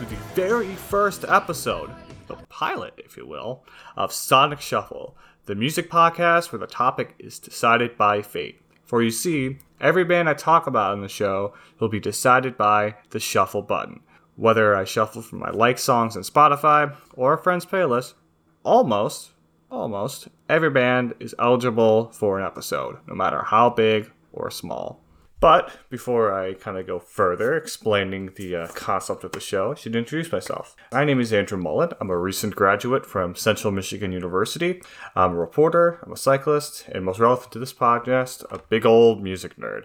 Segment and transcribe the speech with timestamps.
[0.00, 1.90] to the very first episode,
[2.26, 3.62] the pilot, if you will,
[3.98, 5.14] of Sonic Shuffle,
[5.44, 8.62] the music podcast where the topic is decided by fate.
[8.82, 12.94] For you see, every band I talk about in the show will be decided by
[13.10, 14.00] the shuffle button.
[14.36, 18.14] Whether I shuffle from my like songs on Spotify or a friend's playlist,
[18.64, 19.32] almost,
[19.70, 25.02] almost every band is eligible for an episode, no matter how big or small.
[25.40, 29.74] But before I kind of go further explaining the uh, concept of the show, I
[29.74, 30.76] should introduce myself.
[30.92, 31.92] My name is Andrew Mullin.
[31.98, 34.82] I'm a recent graduate from Central Michigan University.
[35.16, 39.22] I'm a reporter, I'm a cyclist, and most relevant to this podcast, a big old
[39.22, 39.84] music nerd.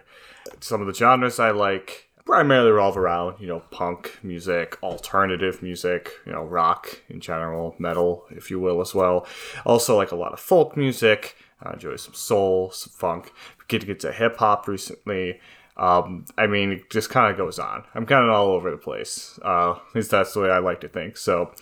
[0.60, 6.10] Some of the genres I like primarily revolve around, you know, punk music, alternative music,
[6.26, 9.26] you know, rock in general, metal, if you will, as well.
[9.64, 11.34] Also, like a lot of folk music.
[11.62, 13.32] I enjoy some soul, some funk.
[13.68, 15.40] Get to get to hip hop recently.
[15.76, 17.84] Um, I mean, it just kind of goes on.
[17.94, 19.38] I'm kind of all over the place.
[19.44, 21.16] Uh, at least that's the way I like to think.
[21.16, 21.52] So,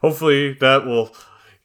[0.00, 1.14] hopefully, that will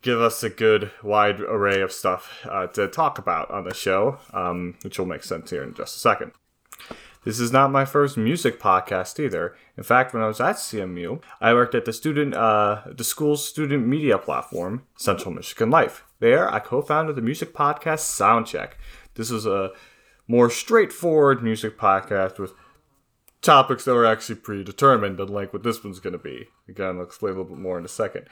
[0.02, 4.17] give us a good wide array of stuff uh, to talk about on the show,
[4.33, 6.31] um, which will make sense here in just a second.
[7.30, 9.55] This is not my first music podcast either.
[9.77, 13.47] In fact, when I was at CMU, I worked at the student, uh, the school's
[13.47, 16.03] student media platform, Central Michigan Life.
[16.19, 18.71] There, I co-founded the music podcast Soundcheck.
[19.13, 19.69] This was a
[20.27, 22.53] more straightforward music podcast with
[23.43, 26.48] topics that were actually predetermined, unlike what this one's going to be.
[26.67, 28.26] Again, I'll explain a little bit more in a second.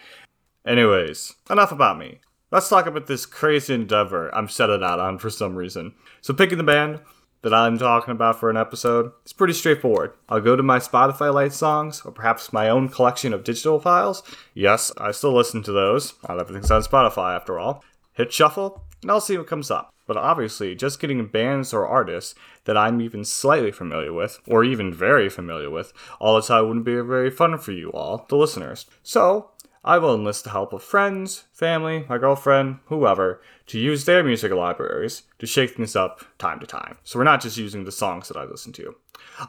[0.66, 2.20] Anyways, enough about me.
[2.50, 5.94] Let's talk about this crazy endeavor I'm setting out on for some reason.
[6.22, 7.02] So, picking the band,
[7.42, 10.14] that I'm talking about for an episode, it's pretty straightforward.
[10.28, 14.24] I'll go to my Spotify Lite songs, or perhaps my own collection of digital files.
[14.54, 16.14] Yes, I still listen to those.
[16.28, 17.84] Not everything's on Spotify after all.
[18.14, 19.94] Hit shuffle, and I'll see what comes up.
[20.08, 22.34] But obviously, just getting bands or artists
[22.64, 26.86] that I'm even slightly familiar with, or even very familiar with, all the time wouldn't
[26.86, 28.86] be very fun for you all, the listeners.
[29.04, 29.52] So,
[29.88, 34.52] I will enlist the help of friends, family, my girlfriend, whoever, to use their music
[34.52, 36.98] libraries to shake things up time to time.
[37.06, 38.96] So we're not just using the songs that I listen to.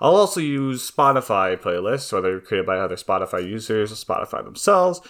[0.00, 5.00] I'll also use Spotify playlists, whether created by other Spotify users or Spotify themselves,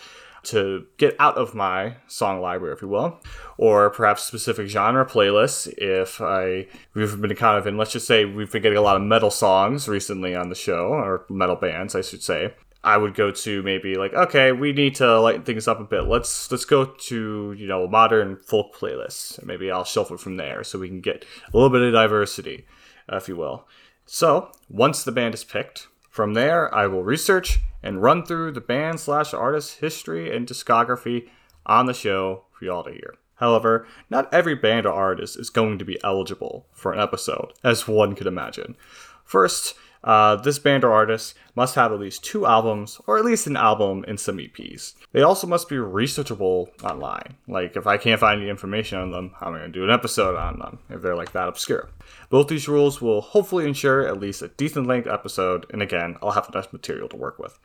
[0.45, 3.21] to get out of my song library, if you will,
[3.59, 5.69] or perhaps specific genre playlists.
[5.77, 8.97] If I we've been kind of in, let's just say we've been getting a lot
[8.97, 12.55] of metal songs recently on the show, or metal bands, I should say.
[12.89, 16.05] I would go to maybe like, okay, we need to lighten things up a bit.
[16.05, 19.45] Let's let's go to you know modern folk playlists.
[19.45, 22.67] Maybe I'll shuffle from there so we can get a little bit of diversity,
[23.07, 23.69] if you will.
[24.07, 28.63] So once the band is picked, from there I will research and run through the
[28.63, 31.29] band slash artist history and discography
[31.67, 33.17] on the show for y'all to hear.
[33.35, 37.87] However, not every band or artist is going to be eligible for an episode, as
[37.87, 38.77] one could imagine.
[39.25, 39.75] First,
[40.09, 43.59] uh, this band or artist must have at least two albums, or at least an
[43.59, 44.95] album and some EPs.
[45.13, 47.37] They also must be researchable online.
[47.47, 49.91] Like, if I can't find any information on them, I'm I going to do an
[49.91, 51.91] episode on them if they're like that obscure.
[52.31, 56.31] Both these rules will hopefully ensure at least a decent length episode, and again, I'll
[56.31, 57.59] have enough material to work with.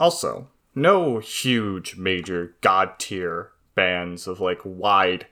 [0.00, 5.26] Also, no huge major god tier bands of like wide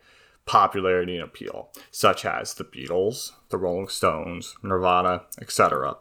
[0.44, 5.96] popularity and appeal, such as the Beatles, the Rolling Stones, Nirvana, etc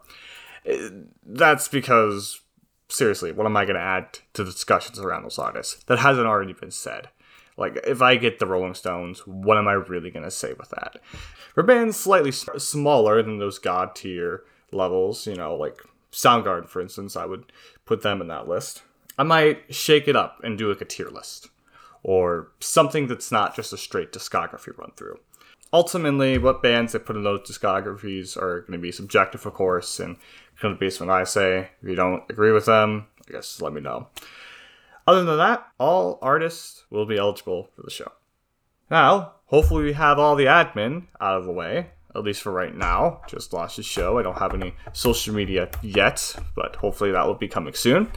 [1.24, 2.40] that's because
[2.88, 6.26] seriously, what am I going to add to the discussions around those artists that hasn't
[6.26, 7.08] already been said?
[7.56, 10.70] Like, if I get the Rolling Stones, what am I really going to say with
[10.70, 11.00] that?
[11.54, 15.82] For bands slightly smaller than those god tier levels, you know, like
[16.12, 17.52] Soundgarden, for instance, I would
[17.84, 18.82] put them in that list.
[19.18, 21.48] I might shake it up and do like a tier list
[22.04, 25.18] or something that's not just a straight discography run through.
[25.72, 30.00] Ultimately, what bands they put in those discographies are going to be subjective, of course,
[30.00, 30.16] and
[30.62, 31.70] of based on what I say.
[31.82, 34.08] If you don't agree with them, I guess let me know.
[35.06, 38.12] Other than that, all artists will be eligible for the show.
[38.90, 42.74] Now, hopefully, we have all the admin out of the way, at least for right
[42.74, 43.22] now.
[43.28, 44.18] Just launched the show.
[44.18, 48.10] I don't have any social media yet, but hopefully, that will be coming soon.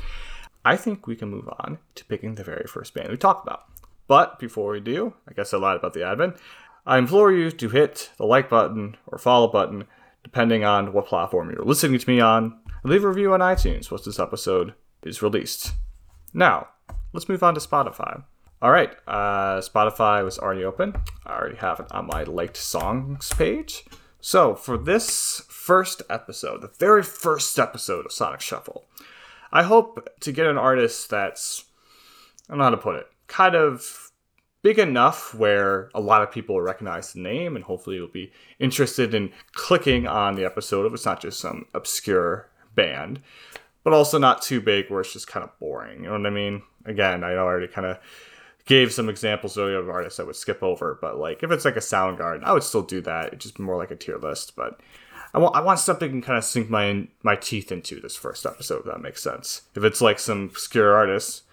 [0.63, 3.63] I think we can move on to picking the very first band we talk about.
[4.07, 6.37] But before we do, I guess I lied about the admin.
[6.85, 9.85] I implore you to hit the like button or follow button
[10.23, 14.05] depending on what platform you're listening to me on, leave a review on iTunes once
[14.05, 14.73] this episode
[15.03, 15.73] is released.
[16.33, 16.67] Now,
[17.13, 18.23] let's move on to Spotify.
[18.61, 20.93] All right, uh, Spotify was already open.
[21.25, 23.85] I already have it on my liked songs page.
[24.19, 28.85] So, for this first episode, the very first episode of Sonic Shuffle,
[29.51, 31.65] I hope to get an artist that's,
[32.47, 34.10] I don't know how to put it, kind of
[34.63, 39.13] big enough where a lot of people recognize the name and hopefully will be interested
[39.13, 43.19] in clicking on the episode if it's not just some obscure band.
[43.83, 46.03] but also not too big where it's just kind of boring.
[46.03, 46.61] You know what I mean?
[46.85, 47.97] Again, I already kind of
[48.65, 51.77] gave some examples earlier of artists I would skip over, but like if it's like
[51.77, 53.33] a Soundgarden, I would still do that.
[53.33, 54.79] It's just more like a tier list, but
[55.33, 58.45] I want I want something to kind of sink my my teeth into this first
[58.45, 58.81] episode.
[58.81, 59.63] If that makes sense.
[59.75, 61.43] If it's like some obscure artist,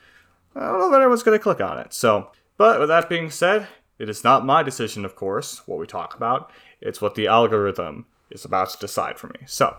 [0.55, 1.95] I don't know that anyone's gonna click on it.
[1.95, 3.69] So, but with that being said,
[3.99, 6.51] it is not my decision, of course, what we talk about.
[6.81, 9.41] It's what the algorithm is about to decide for me.
[9.47, 9.75] So,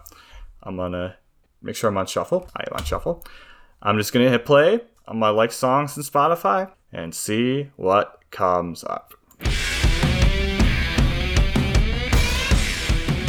[0.63, 1.17] I'm gonna
[1.61, 2.49] make sure I'm on shuffle.
[2.55, 3.23] I am on shuffle.
[3.81, 8.83] I'm just gonna hit play on my like songs in Spotify and see what comes
[8.83, 9.13] up.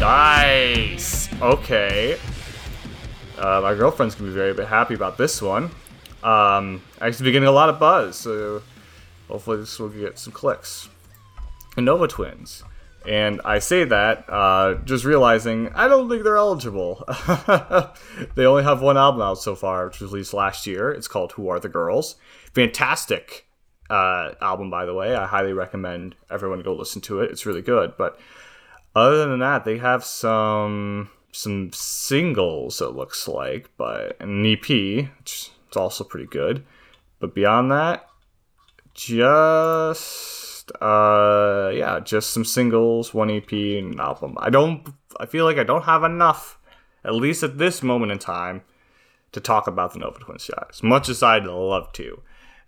[0.01, 1.29] Nice.
[1.43, 2.19] Okay.
[3.39, 5.71] Uh, my girlfriend's gonna be very happy about this one.
[6.23, 8.63] Um, actually, be getting a lot of buzz, so
[9.31, 10.89] hopefully this will get some clicks.
[11.77, 12.65] Nova Twins.
[13.07, 17.05] And I say that uh, just realizing I don't think they're eligible.
[18.35, 20.91] they only have one album out so far, which was released last year.
[20.91, 22.17] It's called Who Are the Girls.
[22.53, 23.47] Fantastic
[23.89, 25.15] uh, album, by the way.
[25.15, 27.31] I highly recommend everyone go listen to it.
[27.31, 27.95] It's really good.
[27.97, 28.19] But
[28.95, 32.83] other than that, they have some some singles.
[32.83, 36.67] It looks like, but an EP, which is also pretty good.
[37.19, 38.10] But beyond that,
[38.95, 44.37] just uh, yeah, just some singles, one EP, and an album.
[44.39, 44.87] I don't.
[45.19, 46.59] I feel like I don't have enough,
[47.05, 48.63] at least at this moment in time,
[49.33, 50.69] to talk about the Nova Twins shot.
[50.71, 52.23] As much as I'd love to,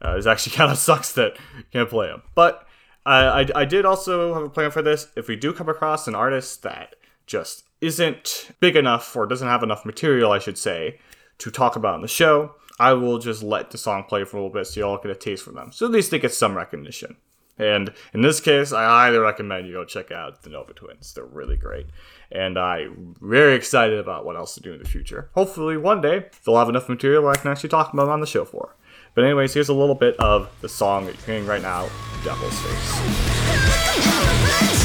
[0.04, 2.66] uh, it actually kind of sucks that you can't play them, but.
[3.04, 5.08] I, I did also have a plan for this.
[5.16, 6.94] If we do come across an artist that
[7.26, 11.00] just isn't big enough or doesn't have enough material, I should say,
[11.38, 14.40] to talk about in the show, I will just let the song play for a
[14.40, 15.72] little bit so y'all get a taste from them.
[15.72, 17.16] So at least they get some recognition.
[17.58, 21.12] And in this case, I highly recommend you go check out the Nova Twins.
[21.12, 21.86] They're really great.
[22.30, 25.30] And I'm very excited about what else to do in the future.
[25.34, 28.26] Hopefully, one day, they'll have enough material I can actually talk about them on the
[28.26, 28.76] show for.
[29.14, 31.88] But anyways, here's a little bit of the song that you're hearing right now,
[32.24, 34.81] Devil's Face.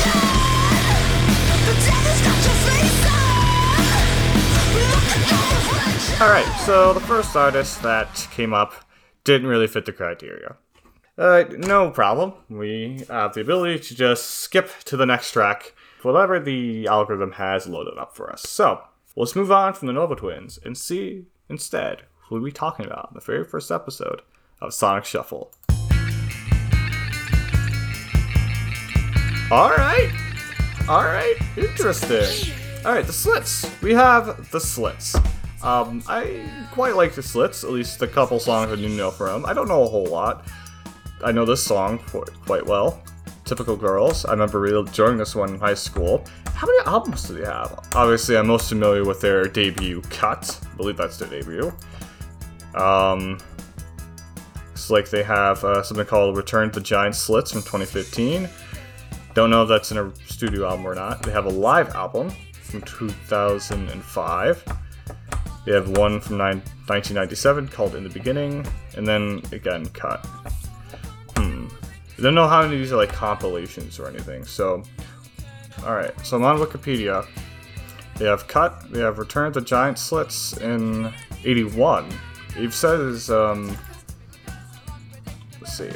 [6.20, 8.74] Alright, so the first artist that came up
[9.24, 10.56] didn't really fit the criteria.
[11.18, 12.34] Alright, no problem.
[12.50, 17.68] We have the ability to just skip to the next track, whatever the algorithm has
[17.68, 18.42] loaded up for us.
[18.50, 18.82] So,
[19.16, 23.10] let's move on from the Nova Twins and see instead who we'll be talking about
[23.12, 24.24] in the very first episode
[24.60, 25.54] of Sonic Shuffle.
[29.52, 30.10] Alright,
[30.90, 32.56] alright, interesting.
[32.84, 33.70] Alright, the slits.
[33.84, 35.16] We have the slits.
[35.64, 39.46] Um, I quite like the slits, at least the couple songs I do know from.
[39.46, 40.48] I don't know a whole lot.
[41.24, 42.00] I know this song
[42.46, 43.02] quite well.
[43.44, 44.26] Typical Girls.
[44.26, 46.24] I remember really enjoying this one in high school.
[46.54, 47.80] How many albums do they have?
[47.96, 50.60] Obviously, I'm most familiar with their debut cut.
[50.72, 51.74] I believe that's their debut.
[52.76, 53.40] Um,
[54.74, 58.48] it's like they have uh, something called Return to the Giant Slits from 2015.
[59.34, 61.24] Don't know if that's in a studio album or not.
[61.24, 62.32] They have a live album
[62.64, 64.64] from 2005.
[65.68, 70.26] They have one from 1997 called In the Beginning, and then again, Cut.
[71.36, 71.68] Hmm.
[72.18, 74.82] I don't know how many of these are like compilations or anything, so.
[75.84, 77.28] Alright, so I'm on Wikipedia.
[78.16, 82.14] They have Cut, they have Return the Giant Slits in 81.
[82.56, 83.78] It says, um.
[85.60, 85.92] Let's see.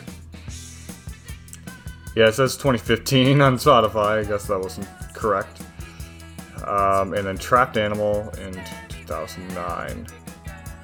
[2.18, 4.20] Yeah, it says 2015 on Spotify.
[4.20, 5.62] I guess that wasn't correct.
[6.68, 8.62] Um, and then Trapped Animal in
[9.12, 10.08] 2009.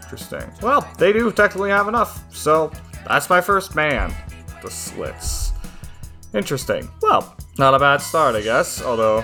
[0.04, 0.52] Interesting.
[0.62, 2.72] Well, they do technically have enough, so
[3.08, 4.14] that's my first band,
[4.62, 5.54] the Slits.
[6.34, 6.90] Interesting.
[7.02, 8.82] Well, not a bad start, I guess.
[8.82, 9.24] Although,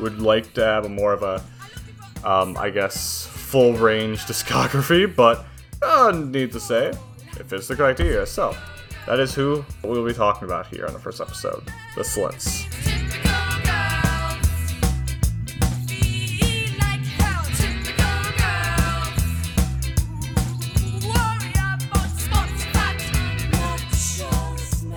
[0.00, 1.42] would like to have a more of a,
[2.28, 5.14] um, I guess, full range discography.
[5.14, 5.44] But
[5.82, 6.88] uh, need to say,
[7.38, 8.26] it fits the criteria.
[8.26, 8.54] So,
[9.06, 11.64] that is who we'll be talking about here on the first episode,
[11.96, 12.66] the Slits.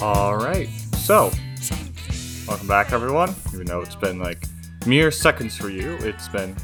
[0.06, 1.32] Alright, so,
[2.48, 3.34] welcome back everyone.
[3.52, 4.46] Even though it's been like
[4.86, 6.56] mere seconds for you, it's been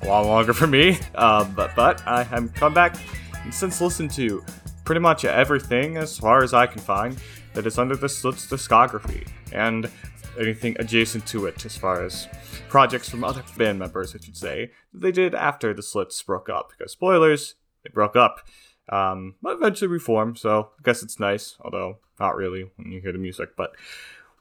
[0.00, 0.98] a lot longer for me.
[1.14, 2.96] Uh, but but I have come back
[3.44, 4.42] and since listened to
[4.86, 7.18] pretty much everything as far as I can find
[7.52, 9.90] that is under the Slits discography and
[10.40, 12.26] anything adjacent to it as far as
[12.70, 16.48] projects from other band members, I should say, that they did after the Slits broke
[16.48, 16.70] up.
[16.70, 18.40] Because spoilers, they broke up.
[18.88, 23.12] Um, but eventually reformed, so I guess it's nice, although not really when you hear
[23.12, 23.56] the music.
[23.56, 23.72] But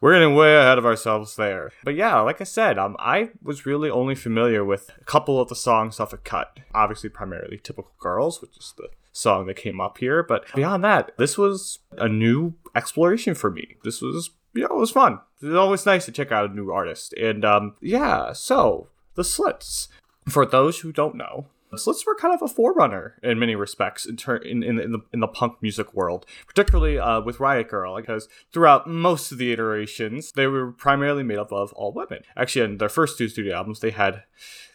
[0.01, 1.71] we're getting way ahead of ourselves there.
[1.83, 5.47] But yeah, like I said, um, I was really only familiar with a couple of
[5.47, 6.59] the songs off a cut.
[6.73, 10.23] Obviously, primarily "Typical Girls," which is the song that came up here.
[10.23, 13.75] But beyond that, this was a new exploration for me.
[13.83, 15.19] This was, you know, it was fun.
[15.41, 17.13] It's always nice to check out a new artist.
[17.13, 19.87] And um, yeah, so the Slits.
[20.29, 24.17] For those who don't know, Slits were kind of a forerunner in many respects in,
[24.17, 27.97] ter- in, in, in, the, in the punk music world, particularly uh, with Riot Grrrl,
[27.97, 32.23] because throughout most of the iterations, they were primarily made up of all women.
[32.35, 34.23] Actually, in their first two studio albums, they had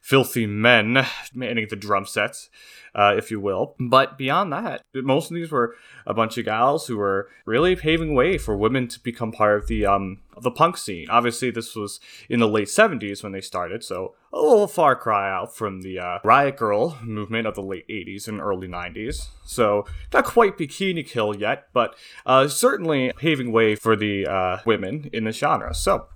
[0.06, 2.48] filthy men manning the drum sets,
[2.94, 3.74] uh, if you will.
[3.80, 5.74] But beyond that, most of these were
[6.06, 9.66] a bunch of gals who were really paving way for women to become part of
[9.66, 11.10] the um the punk scene.
[11.10, 11.98] Obviously, this was
[12.28, 15.98] in the late '70s when they started, so a little far cry out from the
[15.98, 19.26] uh, Riot Grrrl movement of the late '80s and early '90s.
[19.44, 25.10] So not quite Bikini Kill yet, but uh, certainly paving way for the uh, women
[25.12, 25.74] in the genre.
[25.74, 26.06] So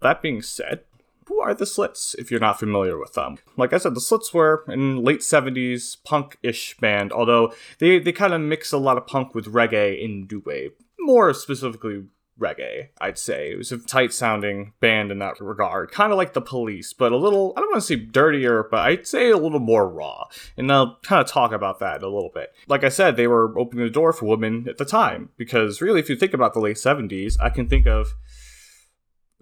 [0.00, 0.80] that being said,
[1.26, 3.38] who are the Slits if you're not familiar with them?
[3.56, 8.32] Like I said, the Slits were in late 70s punk-ish band, although they, they kind
[8.32, 10.72] of mix a lot of punk with reggae in dub.
[10.98, 12.04] More specifically
[12.38, 13.52] reggae, I'd say.
[13.52, 15.90] It was a tight sounding band in that regard.
[15.90, 18.80] Kind of like the police, but a little, I don't want to say dirtier, but
[18.80, 20.26] I'd say a little more raw.
[20.56, 22.52] And I'll kind of talk about that a little bit.
[22.68, 26.00] Like I said, they were opening the door for women at the time, because really,
[26.00, 28.14] if you think about the late 70s, I can think of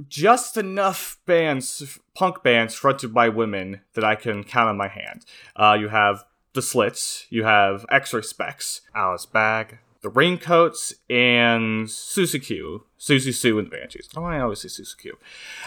[0.09, 5.25] just enough bands, punk bands fronted by women that I can count on my hand.
[5.57, 12.43] Uh, you have the Slits, you have X-Ray Spex, Alice Bag, the Raincoats, and Siouxsie
[12.43, 12.85] Q.
[13.01, 14.11] Siouxsie Sioux and the Banshees.
[14.15, 15.19] Oh, I always say Siouxsie Q.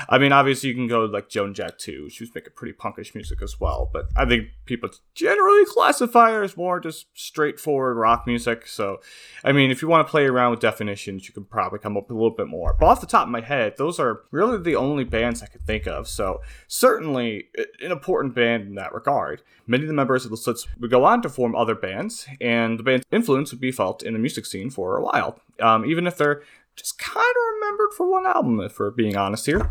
[0.07, 2.07] I mean, obviously, you can go like Joan Jett too.
[2.09, 3.89] She was making pretty punkish music as well.
[3.91, 8.67] But I think people generally classify her as more just straightforward rock music.
[8.67, 9.01] So,
[9.43, 12.03] I mean, if you want to play around with definitions, you can probably come up
[12.03, 12.75] with a little bit more.
[12.79, 15.65] But off the top of my head, those are really the only bands I could
[15.65, 16.07] think of.
[16.07, 17.47] So, certainly
[17.81, 19.41] an important band in that regard.
[19.65, 22.77] Many of the members of the Slits would go on to form other bands, and
[22.77, 25.39] the band's influence would be felt in the music scene for a while.
[25.59, 26.43] Um, even if they're
[26.75, 29.69] just kind of remembered for one album, if we're being honest here.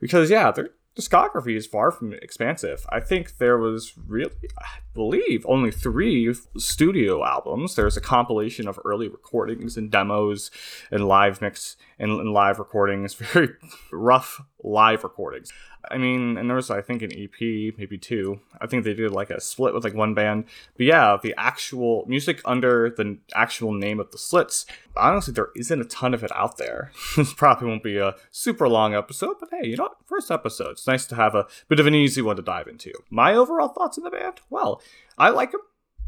[0.00, 2.84] Because, yeah, their discography is far from expansive.
[2.90, 7.74] I think there was really, I believe, only three studio albums.
[7.74, 10.50] There's a compilation of early recordings and demos
[10.90, 13.50] and live mix and, and live recordings, very
[13.90, 15.52] rough live recordings.
[15.90, 18.40] I mean, and there was I think an EP, maybe two.
[18.60, 20.44] I think they did like a split with like one band.
[20.76, 24.64] But yeah, the actual music under the actual name of the Slits.
[24.96, 26.92] Honestly, there isn't a ton of it out there.
[27.16, 29.96] this probably won't be a super long episode, but hey, you know what?
[30.06, 30.72] First episode.
[30.72, 32.92] It's nice to have a bit of an easy one to dive into.
[33.10, 34.40] My overall thoughts on the band?
[34.50, 34.80] Well,
[35.18, 35.62] I like them.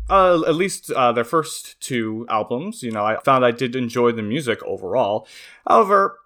[0.09, 2.83] Uh, at least uh, their first two albums.
[2.83, 5.27] You know, I found I did enjoy the music overall.
[5.67, 6.19] However,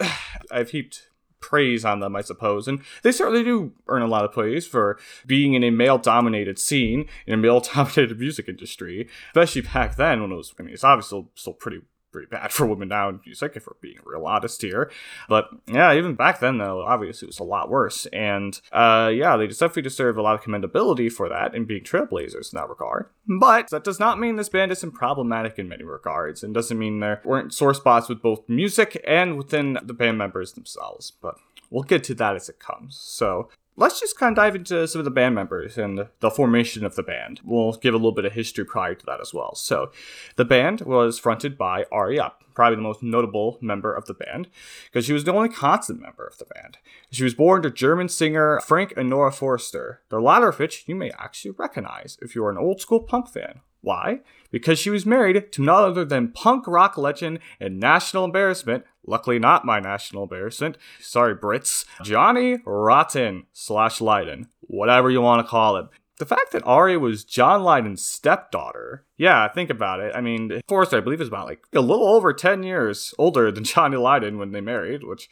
[0.50, 1.08] I've heaped
[1.40, 2.66] praise on them, I suppose.
[2.66, 6.58] And they certainly do earn a lot of praise for being in a male dominated
[6.58, 10.72] scene, in a male dominated music industry, especially back then when it was, I mean,
[10.72, 11.82] it's obviously still, pretty
[12.14, 14.90] pretty bad for women now in music, if we're being real honest here.
[15.28, 18.06] But yeah, even back then, though, obviously it was a lot worse.
[18.06, 22.52] And uh, yeah, they definitely deserve a lot of commendability for that and being trailblazers
[22.52, 23.06] in that regard.
[23.26, 27.00] But that does not mean this band isn't problematic in many regards, and doesn't mean
[27.00, 31.10] there weren't sore spots with both music and within the band members themselves.
[31.10, 31.34] But
[31.70, 32.96] we'll get to that as it comes.
[32.96, 36.84] So let's just kind of dive into some of the band members and the formation
[36.84, 37.40] of the band.
[37.44, 39.54] We'll give a little bit of history prior to that as well.
[39.54, 39.90] So,
[40.36, 44.48] the band was fronted by Aria, probably the most notable member of the band,
[44.86, 46.78] because she was the only constant member of the band.
[47.10, 50.94] She was born to German singer Frank and Nora Forster, the latter of which you
[50.94, 53.60] may actually recognize if you are an old school punk fan.
[53.80, 54.20] Why?
[54.50, 59.38] Because she was married to none other than punk rock legend and national embarrassment, luckily
[59.38, 65.76] not my national embarrassment, sorry Brits, Johnny Rotten slash Lydon, whatever you want to call
[65.76, 65.86] it.
[66.18, 70.12] The fact that Aria was John Lydon's stepdaughter, yeah, think about it.
[70.14, 73.64] I mean, Forster, I believe, is about like a little over 10 years older than
[73.64, 75.28] Johnny Lydon when they married, which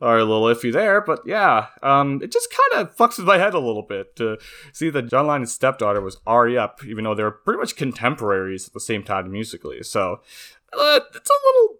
[0.00, 3.38] are a little iffy there, but yeah, um, it just kind of fucks with my
[3.38, 4.36] head a little bit to
[4.72, 8.66] see that John Lydon's stepdaughter was Ari Up, even though they were pretty much contemporaries
[8.66, 9.82] at the same time musically.
[9.82, 10.20] So
[10.72, 11.76] uh, it's a little,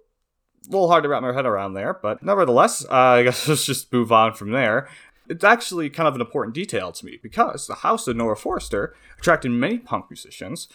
[0.68, 3.92] little hard to wrap my head around there, but nevertheless, uh, I guess let's just
[3.92, 4.88] move on from there.
[5.28, 8.94] It's actually kind of an important detail to me because the house of Nora Forster
[9.18, 10.68] attracted many punk musicians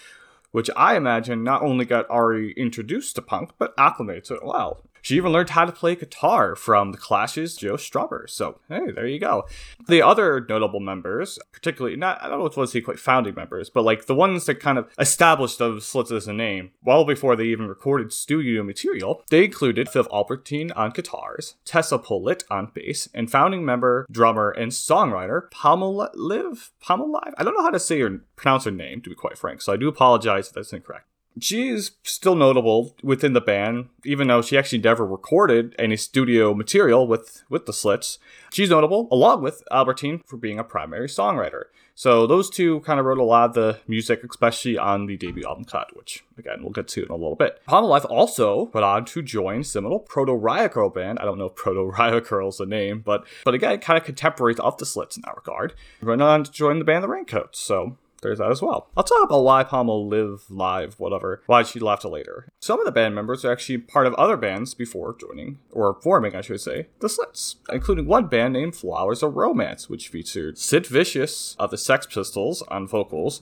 [0.52, 4.84] which I imagine not only got Ari introduced to punk, but acclimated to it well.
[5.02, 8.30] She even learned how to play guitar from The Clash's Joe Strummer.
[8.30, 9.46] So, hey, there you go.
[9.88, 13.70] The other notable members, particularly, not, I don't know if was he quite founding members,
[13.70, 17.36] but like the ones that kind of established those Slits as a name well before
[17.36, 23.10] they even recorded studio material, they included Viv Albertine on guitars, Tessa Pollitt on bass,
[23.14, 26.70] and founding member, drummer, and songwriter Palmolive?
[26.84, 27.34] Palmolive?
[27.38, 29.74] I don't know how to say or pronounce her name, to be quite frank, so
[29.74, 31.06] I do apologize if that's incorrect.
[31.40, 36.54] She is still notable within the band, even though she actually never recorded any studio
[36.54, 38.20] material with, with the Slits.
[38.52, 41.66] She's notable, along with Albertine, for being a primary songwriter.
[41.96, 45.44] So those two kind of wrote a lot of the music, especially on the debut
[45.46, 47.62] album cut, which again we'll get to in a little bit.
[47.68, 51.20] Palmolive also went on to join seminal Proto Riot Grrrl band.
[51.20, 54.60] I don't know if Proto Girl is the name, but but again, kind of contemporaries
[54.60, 55.74] of the Slits in that regard.
[56.02, 57.60] Went on to join the band The Raincoats.
[57.60, 58.90] So there's that as well.
[58.96, 62.48] I'll talk about why Pommel live live, whatever, why she left later.
[62.60, 66.36] Some of the band members are actually part of other bands before joining, or forming,
[66.36, 70.88] I should say, the Slits, including one band named Flowers of Romance, which featured Sid
[70.88, 73.42] Vicious of the Sex Pistols on vocals,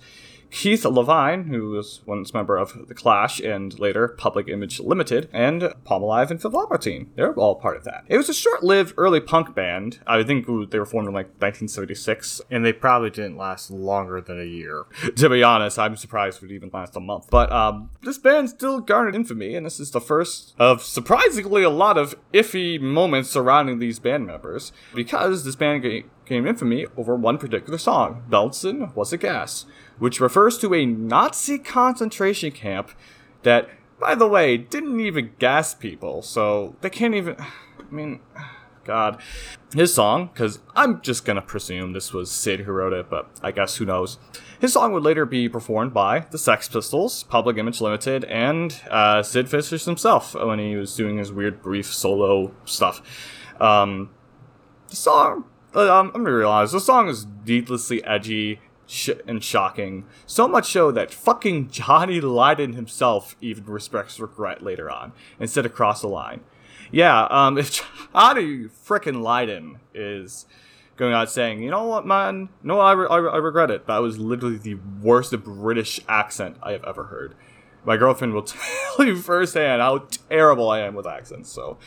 [0.52, 5.62] Keith Levene, who was once member of The Clash and later Public Image Limited, and
[5.86, 7.12] Palmolive and Viv Albertine.
[7.16, 8.04] They're all part of that.
[8.08, 10.00] It was a short lived early punk band.
[10.08, 12.42] I think they were formed in like 1976.
[12.50, 14.86] And they probably didn't last longer than a year.
[15.16, 17.28] to be honest, I'm surprised it would even last a month.
[17.30, 21.70] But um, this band still garnered infamy, and this is the first of surprisingly a
[21.70, 27.38] lot of iffy moments surrounding these band members, because this band gained infamy over one
[27.38, 29.66] particular song, Belsen Was a Gas
[30.00, 32.92] which refers to a Nazi concentration camp
[33.44, 37.36] that, by the way, didn't even gas people, so they can't even.
[37.38, 38.20] I mean,
[38.90, 39.22] God.
[39.74, 43.52] His song, because I'm just gonna presume this was Sid who wrote it, but I
[43.52, 44.18] guess who knows.
[44.60, 49.22] His song would later be performed by the Sex Pistols, Public Image Limited, and uh,
[49.22, 53.02] Sid Vicious himself when he was doing his weird brief solo stuff.
[53.62, 54.10] Um,
[54.90, 55.46] the song,
[55.76, 60.06] uh, um, I'm gonna realize, the song is needlessly edgy sh- and shocking.
[60.26, 65.74] So much so that fucking Johnny Lydon himself even respects regret later on instead of
[65.74, 66.42] cross the line.
[66.92, 70.46] Yeah, um, if Johnny frickin' Lydon is
[70.98, 73.88] going out saying, you know what, man, no, I, re- I, re- I regret it.
[73.88, 77.36] That was literally the worst British accent I have ever heard.
[77.86, 80.00] My girlfriend will tell you firsthand how
[80.30, 81.50] terrible I am with accents.
[81.52, 81.78] So,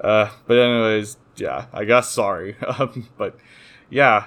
[0.00, 2.56] uh, but anyways, yeah, I guess sorry.
[2.78, 3.36] Um, but
[3.88, 4.26] yeah,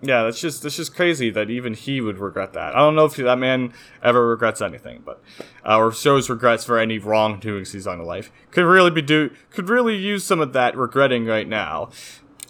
[0.00, 2.74] yeah, that's just that's just crazy that even he would regret that.
[2.74, 5.22] I don't know if that man ever regrets anything, but
[5.66, 8.30] uh, or shows regrets for any wrongdoings he's done in life.
[8.50, 11.90] Could really be do could really use some of that regretting right now.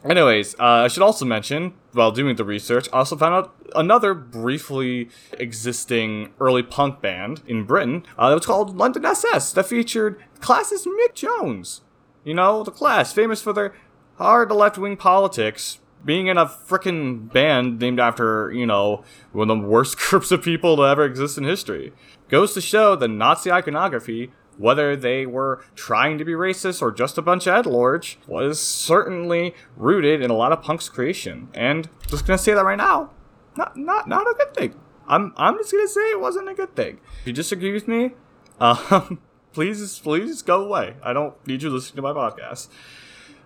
[0.05, 4.15] Anyways, uh, I should also mention while doing the research, I also found out another
[4.15, 10.23] briefly existing early punk band in Britain uh, that was called London SS that featured
[10.41, 11.81] Clash's Mick Jones.
[12.25, 13.75] You know, the Clash famous for their
[14.19, 19.61] hard left wing politics being in a freaking band named after, you know, one of
[19.61, 21.92] the worst groups of people to ever exist in history.
[22.31, 27.18] Goes to show the Nazi iconography, whether they were trying to be racist or just
[27.18, 31.51] a bunch of edgelords, was certainly rooted in a lot of punk's creation.
[31.53, 33.11] And just gonna say that right now,
[33.55, 34.81] not not not a good thing.
[35.07, 37.01] I'm I'm just gonna say it wasn't a good thing.
[37.21, 38.12] If you disagree with me,
[38.61, 39.21] um,
[39.53, 40.97] please please go away.
[41.03, 42.68] I don't need you listening to my podcast.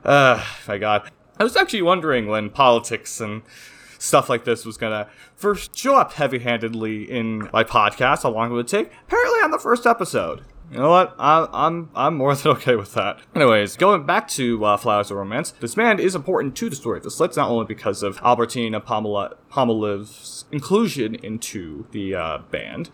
[0.05, 1.11] Uh, my God.
[1.43, 3.43] I was actually wondering when politics and
[3.99, 8.23] stuff like this was gonna first show up heavy-handedly in my podcast.
[8.23, 8.93] How long it would take?
[9.09, 10.43] Apparently, on the first episode.
[10.71, 11.17] You know what?
[11.19, 13.19] I, I'm I'm more than okay with that.
[13.35, 16.99] Anyways, going back to uh, Flowers of Romance, this band is important to the story
[16.99, 22.39] of the Slits, not only because of Albertine and Pamela Palmolive's inclusion into the uh,
[22.53, 22.89] band.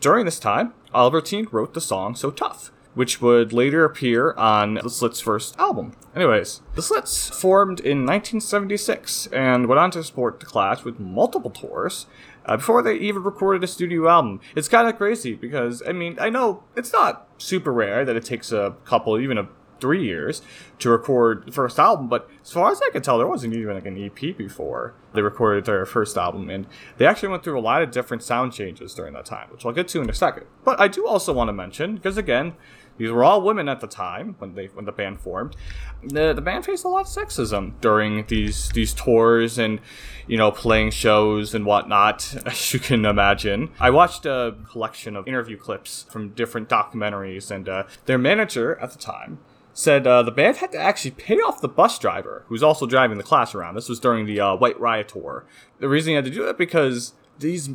[0.00, 4.90] During this time, Albertine wrote the song "So Tough." Which would later appear on the
[4.90, 5.94] Slits' first album.
[6.14, 11.50] Anyways, the Slits formed in 1976 and went on to support The Clash with multiple
[11.50, 12.06] tours.
[12.44, 14.40] Uh, before they even recorded a studio album.
[14.56, 18.24] It's kind of crazy because, I mean, I know it's not super rare that it
[18.24, 19.48] takes a couple, even a
[19.82, 20.42] three years
[20.78, 23.74] to record the first album, but as far as I can tell, there wasn't even
[23.74, 26.66] like an EP before they recorded their first album, and
[26.98, 29.72] they actually went through a lot of different sound changes during that time, which I'll
[29.72, 30.46] get to in a second.
[30.64, 32.54] But I do also want to mention, because again,
[32.98, 35.56] these were all women at the time when they when the band formed.
[36.04, 39.80] The, the band faced a lot of sexism during these these tours and
[40.26, 43.70] you know playing shows and whatnot, as you can imagine.
[43.80, 48.92] I watched a collection of interview clips from different documentaries, and uh, their manager at
[48.92, 49.38] the time
[49.74, 53.16] said uh, the band had to actually pay off the bus driver who's also driving
[53.16, 53.74] the Clash around.
[53.74, 55.46] This was during the uh, White Riot tour.
[55.78, 57.70] The reason he had to do it because these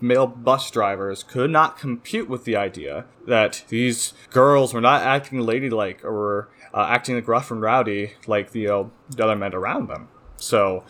[0.00, 5.40] male bus drivers could not compute with the idea that these girls were not acting
[5.40, 9.54] ladylike or were uh, acting like rough and rowdy like the, uh, the other men
[9.54, 10.08] around them.
[10.36, 10.84] So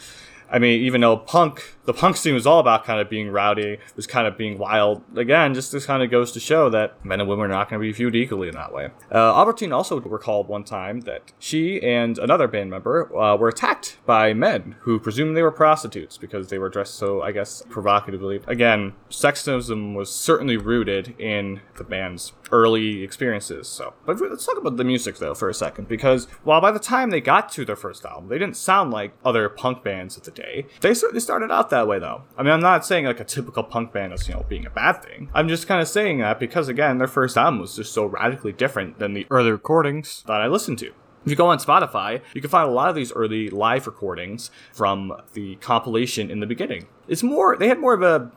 [0.50, 3.78] I mean, even though punk, the punk scene was all about kind of being rowdy,
[3.96, 5.02] was kind of being wild.
[5.16, 7.80] Again, just this kind of goes to show that men and women are not going
[7.80, 8.90] to be viewed equally in that way.
[9.12, 13.98] Uh, Albertine also recalled one time that she and another band member uh, were attacked
[14.06, 18.40] by men who presumed they were prostitutes because they were dressed so, I guess, provocatively.
[18.46, 23.68] Again, sexism was certainly rooted in the band's early experiences.
[23.68, 26.78] So, but let's talk about the music though for a second, because while by the
[26.78, 30.24] time they got to their first album, they didn't sound like other punk bands of
[30.24, 30.66] the day.
[30.80, 32.22] They certainly started out that way though.
[32.36, 34.70] I mean, I'm not saying like a typical punk band is you know being a
[34.70, 35.30] bad thing.
[35.34, 38.52] I'm just kind of saying that because again, their first album was just so radically
[38.52, 40.92] different than the early recordings that I listened to.
[41.24, 44.50] If you go on Spotify, you can find a lot of these early live recordings
[44.72, 46.86] from the compilation in the beginning.
[47.08, 48.30] It's more, they had more of a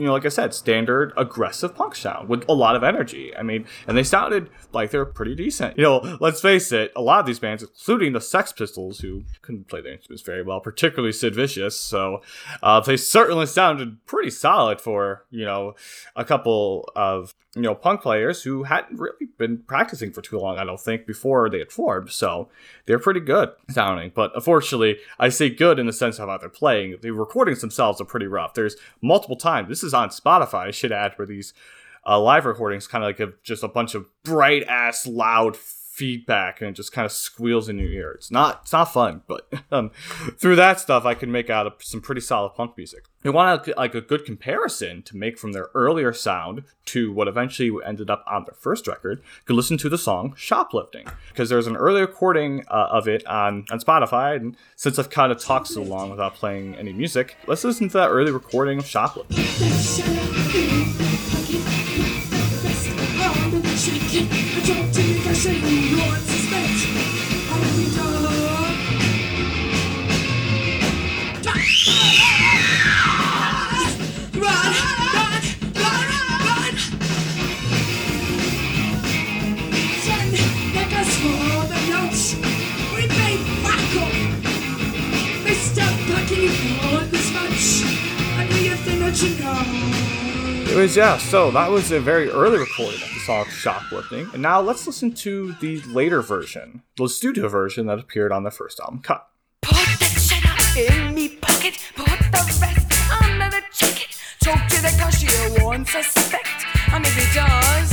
[0.00, 3.36] you know, like I said, standard aggressive punk sound with a lot of energy.
[3.36, 5.76] I mean, and they sounded like they were pretty decent.
[5.76, 9.24] You know, let's face it, a lot of these bands, including the Sex Pistols, who
[9.42, 12.22] couldn't play their instruments very well, particularly Sid Vicious, so
[12.62, 15.74] uh, they certainly sounded pretty solid for, you know,
[16.16, 20.56] a couple of, you know, punk players who hadn't really been practicing for too long,
[20.56, 22.10] I don't think, before they had formed.
[22.10, 22.48] So
[22.86, 24.12] they're pretty good sounding.
[24.14, 26.96] But unfortunately, I say good in the sense of how they're playing.
[27.02, 28.54] The recordings themselves are pretty rough.
[28.54, 29.68] There's multiple times.
[29.68, 31.52] This is is on Spotify, I should add, where these
[32.06, 35.56] uh, live recordings kind of like a, just a bunch of bright ass loud
[36.00, 38.12] feedback and it just kind of squeals in your ear.
[38.12, 39.90] It's not it's not fun, but um,
[40.38, 43.04] through that stuff, I can make out some pretty solid punk music.
[43.22, 47.28] You want a, like a good comparison to make from their earlier sound to what
[47.28, 49.18] eventually ended up on their first record.
[49.18, 53.26] You could listen to the song "Shoplifting" because there's an early recording uh, of it
[53.26, 54.36] on on Spotify.
[54.36, 57.98] And since I've kind of talked so long without playing any music, let's listen to
[57.98, 59.36] that early recording of "Shoplifting."
[90.70, 94.30] It was, yeah, so that was a very early recording of the song Shoplifting.
[94.32, 98.52] And now let's listen to the later version, the studio version that appeared on the
[98.52, 99.26] first album, Cut.
[99.62, 102.86] Put in me pocket, put the rest
[103.20, 104.16] under the jacket.
[104.38, 106.46] Talk to the cashier, suspect.
[106.46, 107.92] He does,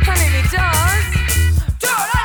[0.00, 1.04] he does,
[1.78, 2.17] do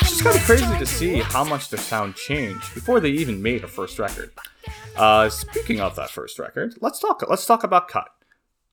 [0.00, 3.64] It's kind of crazy to see how much their sound changed before they even made
[3.64, 4.30] a first record.
[4.96, 7.24] Uh, speaking of that first record, let's talk.
[7.28, 8.08] Let's talk about Cut.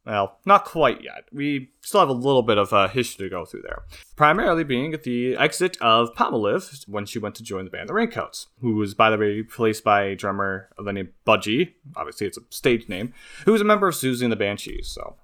[0.09, 1.25] Well, not quite yet.
[1.31, 3.83] We still have a little bit of uh, history to go through there.
[4.15, 8.47] Primarily being the exit of Palmolive when she went to join the band The Raincoats,
[8.59, 11.73] who was, by the way, replaced by a drummer of the name Budgie.
[11.95, 13.13] Obviously, it's a stage name,
[13.45, 14.87] who was a member of Siouxsie and the Banshees.
[14.87, 15.15] So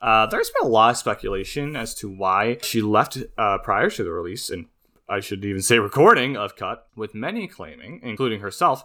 [0.00, 4.02] uh, there's been a lot of speculation as to why she left uh, prior to
[4.02, 4.66] the release, and
[5.08, 8.84] I should even say recording of Cut, with many claiming, including herself,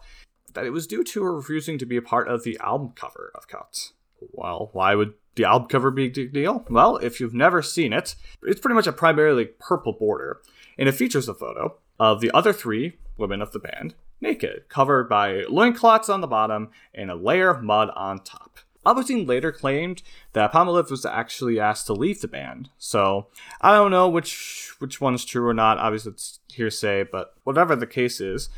[0.54, 3.32] that it was due to her refusing to be a part of the album cover
[3.34, 3.94] of Cut.
[4.32, 6.66] Well, why would the album cover be a big deal?
[6.70, 10.42] Well, if you've never seen it, it's pretty much a primarily purple border,
[10.78, 15.08] and it features a photo of the other three women of the band naked, covered
[15.08, 18.60] by loincloths on the bottom and a layer of mud on top.
[18.86, 20.02] Albertine later claimed
[20.34, 22.70] that Palmolive was actually asked to leave the band.
[22.78, 23.28] So
[23.62, 25.78] I don't know which which one's true or not.
[25.78, 28.50] Obviously, it's hearsay, but whatever the case is,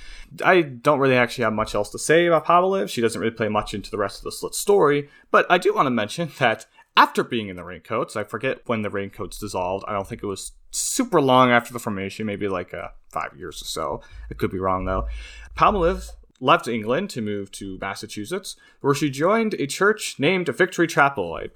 [0.44, 2.90] I don't really actually have much else to say about Palmolive.
[2.90, 5.10] She doesn't really play much into the rest of the Slit story.
[5.32, 8.82] But I do want to mention that after being in the Raincoats, I forget when
[8.84, 9.86] the Raincoats dissolved.
[9.88, 13.62] I don't think it was super long after the formation, maybe like uh, five years
[13.62, 14.02] or so.
[14.30, 15.08] It could be wrong though.
[15.56, 21.34] Palmolive left England to move to Massachusetts, where she joined a church named Victory Chapel.
[21.36, 21.50] I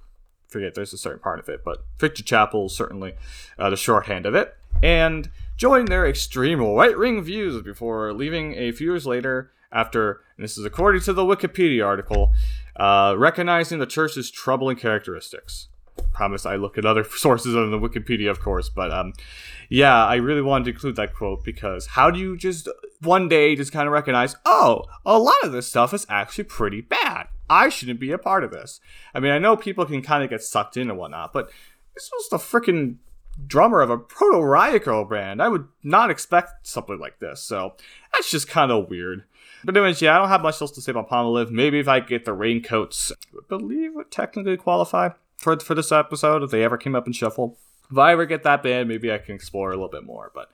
[0.47, 3.15] forget there's a certain part of it, but Victory Chapel is certainly
[3.59, 4.55] uh, the shorthand of it.
[4.81, 10.43] And joined their extreme right wing views before leaving a few years later after, and
[10.43, 12.33] this is according to the Wikipedia article,
[12.75, 15.67] uh, recognizing the church's troubling characteristics.
[16.13, 19.13] Promise I look at other sources other than Wikipedia, of course, but um,
[19.69, 22.67] yeah, I really wanted to include that quote because how do you just
[23.01, 26.81] one day just kind of recognize, oh, a lot of this stuff is actually pretty
[26.81, 27.27] bad.
[27.49, 28.79] I shouldn't be a part of this.
[29.13, 31.51] I mean, I know people can kind of get sucked in and whatnot, but
[31.93, 32.97] this was the freaking
[33.45, 35.41] drummer of a proto Riot Grrrl band.
[35.41, 37.75] I would not expect something like this, so
[38.13, 39.23] that's just kind of weird.
[39.63, 41.51] But anyways, yeah, I don't have much else to say about Palmolive.
[41.51, 46.43] Maybe if I get the raincoats, I believe would technically qualify for for this episode
[46.43, 47.57] if they ever came up in shuffle.
[47.91, 50.31] If I ever get that band, maybe I can explore a little bit more.
[50.33, 50.51] But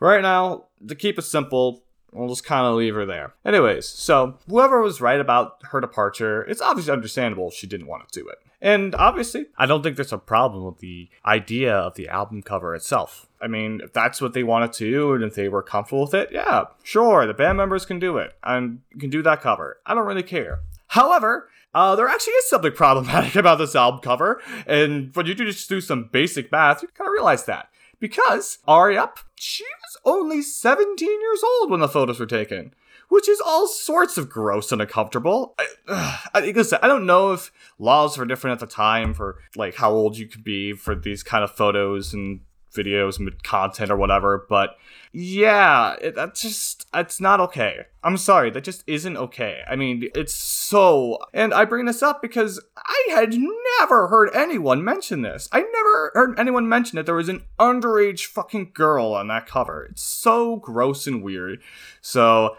[0.00, 3.34] right now, to keep it simple, we'll just kind of leave her there.
[3.44, 8.20] Anyways, so whoever was right about her departure, it's obviously understandable she didn't want to
[8.20, 8.38] do it.
[8.60, 12.74] And obviously, I don't think there's a problem with the idea of the album cover
[12.74, 13.26] itself.
[13.40, 16.14] I mean, if that's what they wanted to do and if they were comfortable with
[16.14, 19.80] it, yeah, sure, the band members can do it and can do that cover.
[19.84, 20.60] I don't really care.
[20.86, 25.44] However, uh, there actually is something problematic about this album cover, and when you do
[25.44, 27.68] just do some basic math, you kind of realize that.
[28.00, 32.74] Because, Ari Up, she was only 17 years old when the photos were taken
[33.08, 35.54] which is all sorts of gross and uncomfortable.
[35.88, 39.76] I, I, listen, I don't know if laws were different at the time for like
[39.76, 42.40] how old you could be for these kind of photos and
[42.74, 44.76] videos and content or whatever, but
[45.12, 47.86] yeah, it, that's just it's not okay.
[48.02, 49.62] I'm sorry, that just isn't okay.
[49.68, 53.34] I mean, it's so and I bring this up because I had
[53.80, 55.48] never heard anyone mention this.
[55.52, 59.86] I never heard anyone mention that there was an underage fucking girl on that cover.
[59.90, 61.60] It's so gross and weird.
[62.00, 62.56] So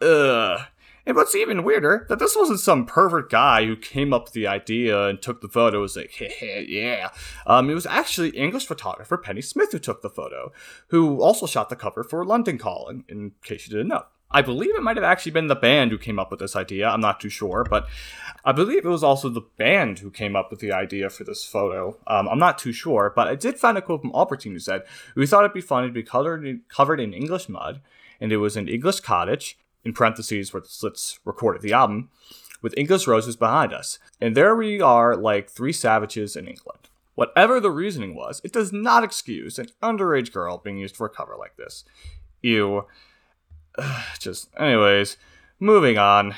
[0.00, 0.60] Ugh.
[1.06, 4.48] And what's even weirder, that this wasn't some pervert guy who came up with the
[4.48, 5.80] idea and took the photo.
[5.80, 7.10] Was like, yeah.
[7.46, 10.52] Um, it was actually English photographer Pennie Smith who took the photo,
[10.88, 14.06] who also shot the cover for London Calling, in case you didn't know.
[14.28, 16.88] I believe it might have actually been the band who came up with this idea.
[16.88, 17.86] I'm not too sure, but
[18.44, 21.44] I believe it was also the band who came up with the idea for this
[21.44, 21.96] photo.
[22.08, 24.82] Um, I'm not too sure, but I did find a quote from Albertine who said,
[25.14, 27.80] We thought it'd be funny to be colored covered in English mud,
[28.20, 32.10] and it was an English cottage, in parentheses where the slits recorded the album,
[32.60, 34.00] with English roses behind us.
[34.20, 36.80] And there we are like three savages in England.
[37.14, 41.10] Whatever the reasoning was, it does not excuse an underage girl being used for a
[41.10, 41.84] cover like this.
[42.42, 42.86] Ew.
[44.18, 45.16] Just, anyways,
[45.60, 46.34] moving on.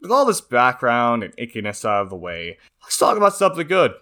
[0.00, 3.94] With all this background and ickiness out of the way, let's talk about something good.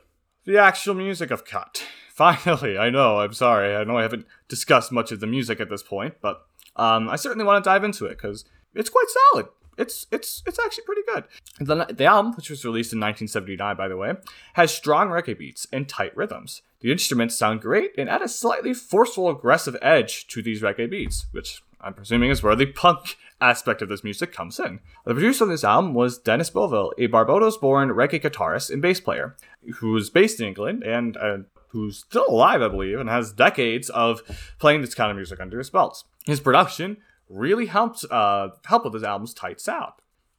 [0.45, 1.85] The actual music of Cut.
[2.15, 5.71] Finally, I know, I'm sorry, I know I haven't discussed much of the music at
[5.71, 9.47] this point, but um, I certainly want to dive into it because it's quite solid.
[9.79, 11.25] It's it's it's actually pretty good.
[11.59, 14.15] The, the album, which was released in 1979, by the way,
[14.55, 16.63] has strong reggae beats and tight rhythms.
[16.81, 21.27] The instruments sound great and add a slightly forceful, aggressive edge to these reggae beats,
[21.33, 24.81] which I'm presuming is where the punk aspect of this music comes in.
[25.07, 29.37] The producer of this album was Dennis Bovell, a Barbados-born reggae guitarist and bass player,
[29.77, 33.89] who is based in England and uh, who's still alive, I believe, and has decades
[33.91, 34.21] of
[34.59, 36.05] playing this kind of music under his belt.
[36.27, 36.99] His production
[37.31, 39.93] really helped uh, help with this album's tight sound.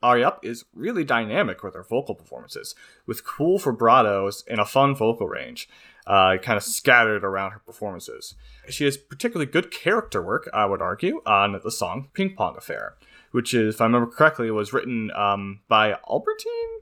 [0.04, 2.76] Ari Up is really dynamic with her vocal performances,
[3.06, 5.70] with cool vibratos and a fun vocal range,
[6.08, 8.36] uh, kind of scattered around her performances.
[8.68, 12.96] She has particularly good character work, I would argue, on the song Ping Pong Affair,
[13.32, 16.80] which is, if I remember correctly, was written um, by Albertine?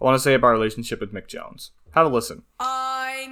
[0.00, 1.70] I want to say about relationship with Mick Jones.
[1.92, 2.42] Have a listen.
[2.58, 3.28] I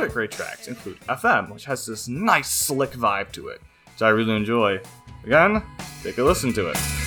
[0.00, 3.60] other great tracks include FM, which has this nice slick vibe to it,
[3.92, 4.80] which I really enjoy.
[5.24, 5.62] Again,
[6.02, 6.99] take a listen to it.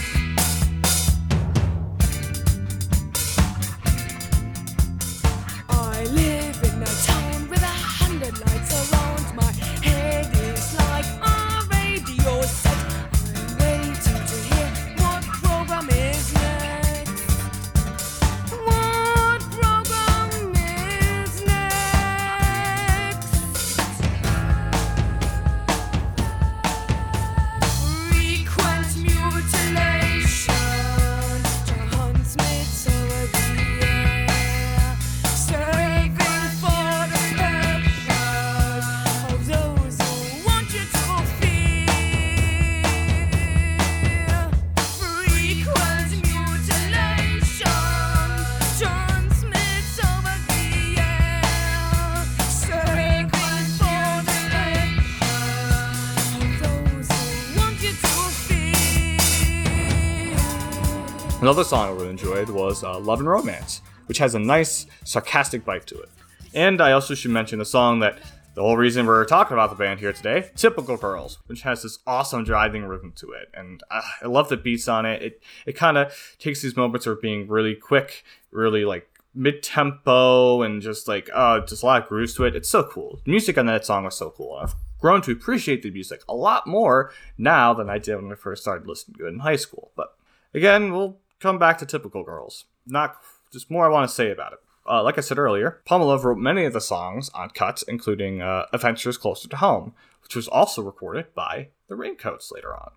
[63.03, 66.09] Love and Romance, which has a nice sarcastic bite to it.
[66.53, 68.19] And I also should mention the song that
[68.55, 71.97] the whole reason we're talking about the band here today, Typical Girls, which has this
[72.05, 73.49] awesome driving rhythm to it.
[73.53, 75.23] And uh, I love the beats on it.
[75.23, 80.61] It, it kind of takes these moments of being really quick, really like mid tempo,
[80.61, 82.55] and just like, uh, just a lot of grooves to it.
[82.55, 83.19] It's so cool.
[83.25, 84.59] The music on that song was so cool.
[84.61, 88.35] I've grown to appreciate the music a lot more now than I did when I
[88.35, 89.91] first started listening to it in high school.
[89.95, 90.15] But
[90.53, 92.65] again, we'll come back to Typical Girls.
[92.85, 93.17] Not
[93.51, 94.59] just more I want to say about it.
[94.85, 98.65] Uh, like I said earlier, Palmolive wrote many of the songs on Cuts, including uh,
[98.73, 102.91] Adventures Closer to Home, which was also recorded by the Raincoats later on.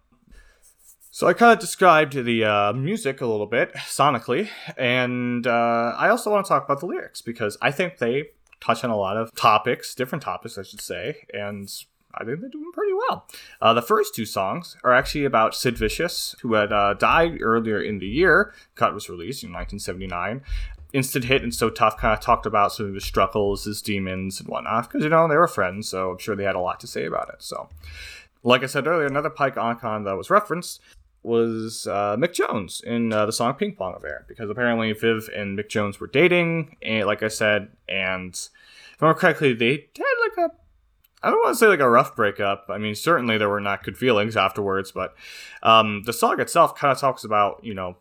[1.11, 6.09] So I kind of described the uh, music a little bit sonically, and uh, I
[6.09, 8.25] also want to talk about the lyrics because I think they
[8.61, 11.73] touch on a lot of topics, different topics, I should say, and
[12.17, 13.27] I think they're doing pretty well.
[13.61, 17.81] Uh, the first two songs are actually about Sid Vicious, who had uh, died earlier
[17.81, 18.55] in the year.
[18.75, 20.43] Cut was released in 1979.
[20.93, 24.41] Instant Hit and So Tough kind of talked about some of his struggles, his demons,
[24.41, 26.81] and whatnot, because, you know, they were friends, so I'm sure they had a lot
[26.81, 27.43] to say about it.
[27.43, 27.69] So,
[28.43, 30.81] like I said earlier, another Pike icon that was referenced
[31.23, 35.59] was uh, Mick Jones in uh, the song Ping Pong Affair, because apparently Viv and
[35.59, 40.39] Mick Jones were dating, and like I said, and if I remember correctly, they had
[40.39, 40.55] like a
[41.27, 42.67] I don't want to say like a rough breakup.
[42.69, 45.17] I mean, certainly there were not good feelings afterwards, but
[45.61, 47.97] um, the song itself kind of talks about, you know,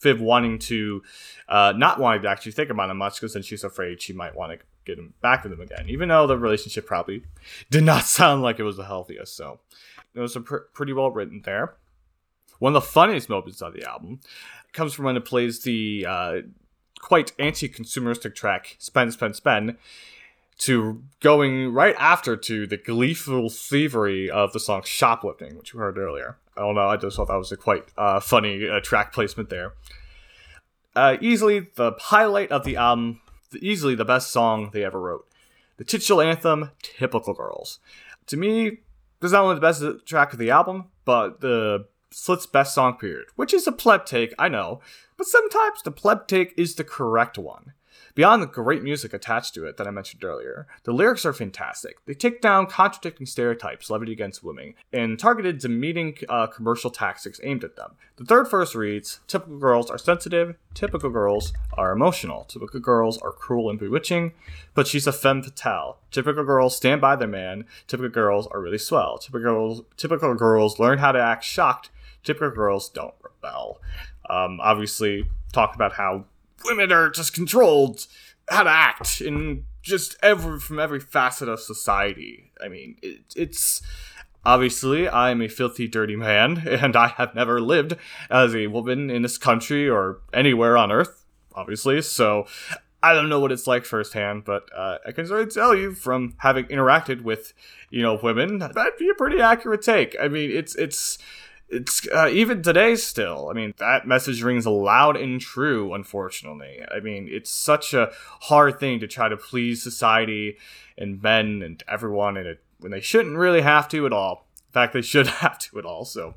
[0.00, 1.02] Viv wanting to,
[1.48, 4.36] uh, not wanting to actually think about him much because then she's afraid she might
[4.36, 7.24] want to get him back with him again, even though the relationship probably
[7.68, 9.34] did not sound like it was the healthiest.
[9.36, 9.58] So
[10.14, 11.74] it was pr- pretty well written there.
[12.60, 14.20] One of the funniest moments of the album
[14.72, 16.36] comes from when it plays the uh,
[17.00, 19.76] quite anti consumeristic track, Spend, Spend, Spend
[20.58, 25.98] to going right after to the gleeful thievery of the song Shoplifting, which we heard
[25.98, 26.38] earlier.
[26.56, 29.50] I don't know, I just thought that was a quite uh, funny uh, track placement
[29.50, 29.74] there.
[30.94, 33.20] Uh, easily the highlight of the album,
[33.60, 35.28] easily the best song they ever wrote.
[35.76, 37.80] The titular anthem, Typical Girls.
[38.28, 38.78] To me,
[39.20, 42.96] this is not only the best track of the album, but the Slit's best song
[42.96, 44.80] period, which is a pleb take, I know,
[45.18, 47.72] but sometimes the pleb take is the correct one.
[48.14, 52.04] Beyond the great music attached to it that I mentioned earlier, the lyrics are fantastic.
[52.06, 57.62] They take down contradicting stereotypes levied against women and targeted demeaning uh, commercial tactics aimed
[57.62, 57.92] at them.
[58.16, 63.32] The third verse reads Typical girls are sensitive, typical girls are emotional, typical girls are
[63.32, 64.32] cruel and bewitching,
[64.74, 65.98] but she's a femme fatale.
[66.10, 69.18] Typical girls stand by their man, typical girls are really swell.
[69.18, 71.90] Typical girls, typical girls learn how to act shocked,
[72.24, 73.80] typical girls don't rebel.
[74.30, 76.24] Um, obviously, talk about how
[76.64, 78.06] women are just controlled
[78.48, 82.52] how to act in just every from every facet of society.
[82.62, 83.82] I mean, it, it's
[84.44, 87.96] obviously I am a filthy, dirty man, and I have never lived
[88.30, 91.24] as a woman in this country or anywhere on Earth.
[91.54, 92.46] Obviously, so
[93.02, 96.34] I don't know what it's like firsthand, but uh, I can certainly tell you from
[96.38, 97.54] having interacted with,
[97.88, 100.16] you know, women, that'd be a pretty accurate take.
[100.20, 101.18] I mean, it's it's
[101.68, 103.48] it's uh, even today still.
[103.50, 105.94] I mean, that message rings loud and true.
[105.94, 110.58] Unfortunately, I mean, it's such a hard thing to try to please society
[110.96, 114.46] and men and everyone, and it when they shouldn't really have to at all.
[114.68, 116.04] In fact, they should have to at all.
[116.04, 116.34] So,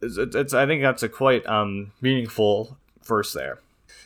[0.00, 3.58] it's, it's I think that's a quite um, meaningful verse there.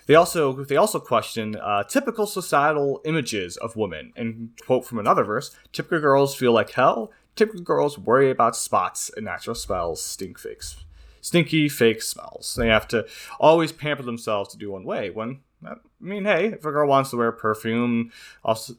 [0.06, 5.24] They also they also question uh, typical societal images of women and quote from another
[5.24, 10.38] verse: "Typical girls feel like hell typical girls worry about spots and natural smells, stink
[10.38, 10.76] fakes,
[11.20, 12.54] stinky fake smells.
[12.56, 13.06] They have to
[13.40, 15.10] always pamper themselves to do one way.
[15.10, 18.12] When I mean, hey, if a girl wants to wear perfume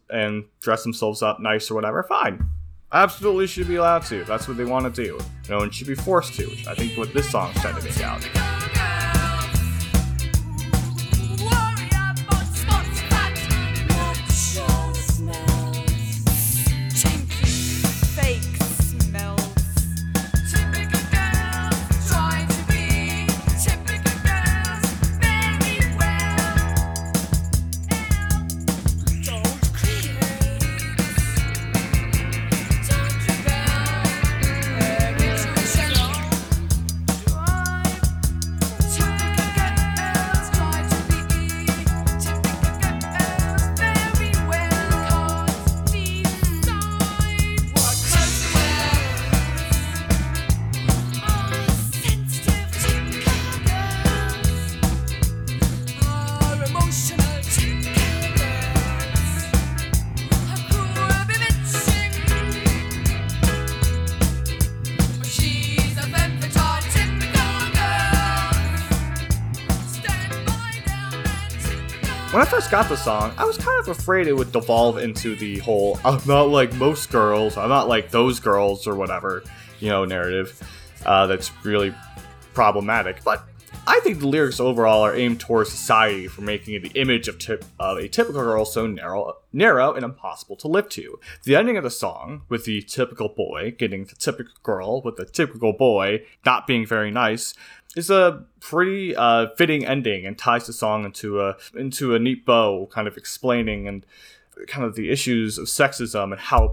[0.10, 2.49] and dress themselves up nice or whatever, fine.
[2.91, 4.24] Absolutely should be allowed to.
[4.26, 5.20] That's what they want to do.
[5.49, 8.01] No one should be forced to, which I think what this song's trying to make
[8.01, 8.62] out.
[72.74, 76.19] Got the song, I was kind of afraid it would devolve into the whole I'm
[76.26, 79.43] not like most girls, I'm not like those girls or whatever,
[79.80, 80.59] you know, narrative
[81.05, 81.93] uh, that's really
[82.55, 83.24] problematic.
[83.24, 83.47] But
[83.86, 87.39] I think the lyrics overall are aimed towards society for making the image of,
[87.80, 91.19] of a typical girl so narrow, narrow and impossible to live to.
[91.43, 95.26] The ending of the song, with the typical boy getting the typical girl with the
[95.26, 97.53] typical boy not being very nice,
[97.95, 102.45] is a pretty uh, fitting ending and ties the song into a into a neat
[102.45, 104.05] bow, kind of explaining and
[104.67, 106.71] kind of the issues of sexism and how it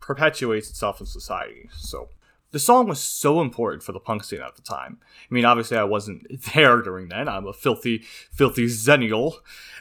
[0.00, 1.68] perpetuates itself in society.
[1.76, 2.08] So
[2.52, 4.98] the song was so important for the punk scene at the time.
[5.30, 7.28] I mean, obviously, I wasn't there during then.
[7.28, 7.98] I'm a filthy,
[8.32, 9.34] filthy zennial,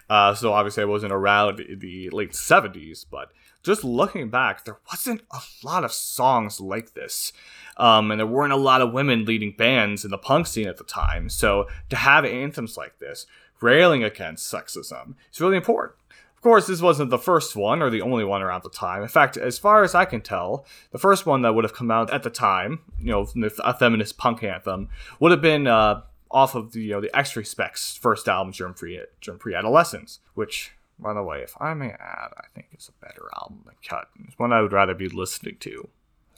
[0.10, 3.06] uh, so obviously, I wasn't around in the late '70s.
[3.10, 3.32] But
[3.64, 7.34] just looking back, there wasn't a lot of songs like this,
[7.80, 10.78] um, and there weren't a lot of women leading bands in the punk scene at
[10.78, 11.30] the time.
[11.30, 13.26] So to have anthems like this
[13.62, 15.96] railing against sexism is really important.
[16.36, 19.02] Of course, this wasn't the first one or the only one around the time.
[19.02, 21.92] In fact, as far as I can tell, the first one that would have come
[21.92, 23.28] out at the time, you know,
[23.64, 24.88] a feminist punk anthem,
[25.20, 26.02] would have been uh,
[26.32, 30.20] off of the you know the X-Ray Spex's first album, Germ Free Germ Free Adolescents,
[30.34, 33.76] which, by the way, if I may add, I think is a better album than
[33.86, 34.08] Cut.
[34.26, 35.90] It's one I would rather be listening to.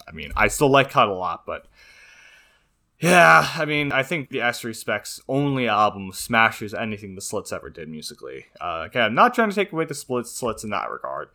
[0.08, 1.66] I mean, I still like Cut a lot, but
[3.02, 7.68] yeah, I mean, I think the X-Ray Spex's only album smashes anything the Slits ever
[7.68, 8.46] did musically.
[8.60, 11.30] Uh, again, I'm not trying to take away the Slits, Slits in that regard.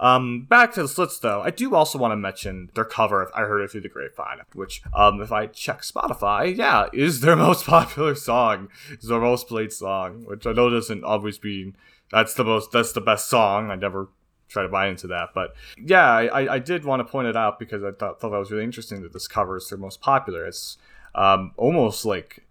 [0.00, 3.30] Um, back to the Slits, though, I do also want to mention their cover of
[3.34, 7.36] I Heard It Through the Grapevine, which, um, if I check Spotify, yeah, is their
[7.46, 11.76] most popular song, is their most played song, which I know doesn't always mean
[12.10, 13.70] that's the most, that's the best song.
[13.70, 14.08] I never
[14.52, 15.30] try to buy into that.
[15.34, 18.38] But yeah, I, I did want to point it out because I thought, thought that
[18.38, 20.46] was really interesting that this cover is their most popular.
[20.46, 20.78] It's
[21.14, 22.44] um, almost like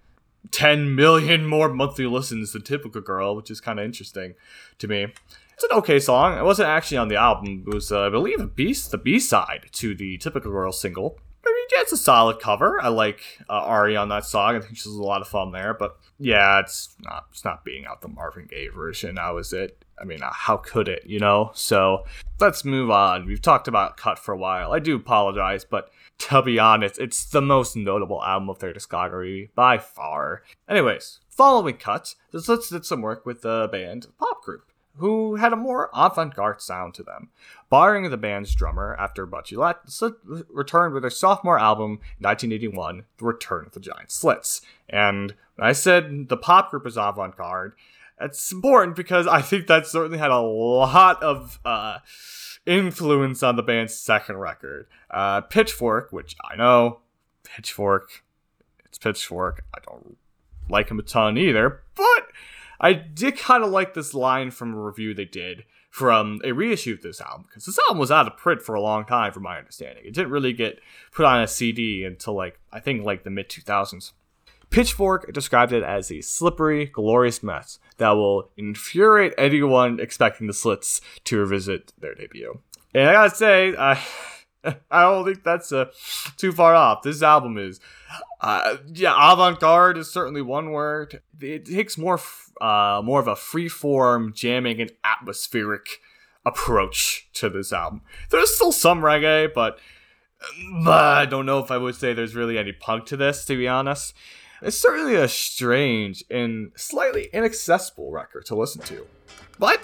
[0.51, 4.35] 10 million more monthly listens than Typical Girl, which is kind of interesting
[4.79, 5.07] to me.
[5.53, 6.37] It's an okay song.
[6.37, 7.65] It wasn't actually on the album.
[7.67, 11.19] It was, uh, I believe, a beast, the B side to the Typical Girl single.
[11.72, 12.82] Yeah, it's a solid cover.
[12.82, 14.55] I like uh, Ari on that song.
[14.55, 15.74] I think she's a lot of fun there.
[15.74, 17.28] But yeah, it's not.
[17.32, 19.17] It's not being out the Marvin Gaye version.
[19.17, 19.84] How is it?
[19.99, 21.03] I mean, uh, how could it?
[21.05, 21.51] You know.
[21.53, 22.05] So
[22.39, 23.26] let's move on.
[23.26, 24.74] We've talked about Cut for a while.
[24.74, 29.49] I do apologize, but to be honest, it's the most notable album of their discography
[29.55, 30.43] by far.
[30.67, 35.53] Anyways, following Cut, the Slits did some work with the band Pop Group, who had
[35.53, 37.29] a more avant garde sound to them.
[37.69, 43.65] Barring the band's drummer after the returned with their sophomore album in 1981, The Return
[43.65, 44.61] of the Giant Slits.
[44.89, 47.73] And I said the pop group is avant garde,
[48.21, 51.99] it's important because I think that certainly had a lot of uh,
[52.65, 54.87] influence on the band's second record.
[55.09, 56.99] Uh, Pitchfork, which I know,
[57.43, 58.23] Pitchfork,
[58.85, 59.65] it's Pitchfork.
[59.73, 60.17] I don't
[60.69, 62.27] like him a ton either, but
[62.82, 66.93] I did kind of like this line from a review they did from a reissue
[66.93, 69.43] of this album because this album was out of print for a long time, from
[69.43, 70.03] my understanding.
[70.03, 70.79] It didn't really get
[71.13, 74.13] put on a CD until like I think like the mid 2000s.
[74.71, 81.01] Pitchfork described it as a slippery, glorious mess that will infuriate anyone expecting the Slits
[81.25, 82.61] to revisit their debut.
[82.95, 84.01] And I gotta say, I
[84.91, 85.86] I don't think that's uh,
[86.38, 87.01] too far off.
[87.01, 87.80] This album is,
[88.41, 91.22] uh, yeah, avant-garde is certainly one word.
[91.39, 95.99] It takes more, f- uh, more of a free-form, jamming and atmospheric
[96.45, 98.01] approach to this album.
[98.30, 99.80] There's still some reggae, but,
[100.84, 103.55] but I don't know if I would say there's really any punk to this, to
[103.55, 104.14] be honest.
[104.62, 109.07] It's certainly a strange and slightly inaccessible record to listen to.
[109.57, 109.82] But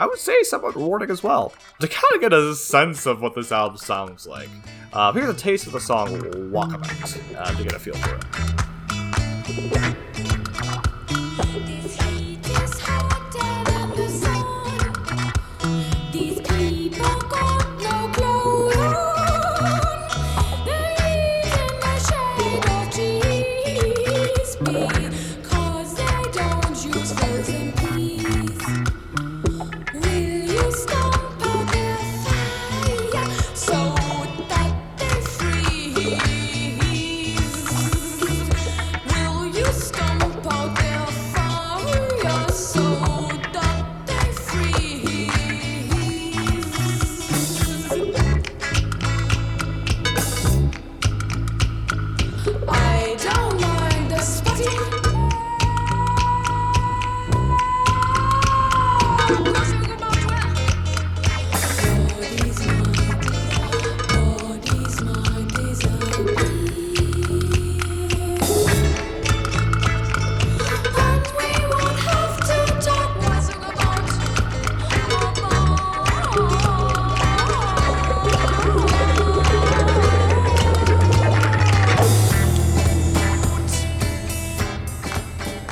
[0.00, 1.52] I would say somewhat rewarding as well.
[1.80, 4.48] To kind of get a sense of what this album sounds like,
[4.94, 10.09] uh, here's a taste of the song Walkabout uh, to get a feel for it.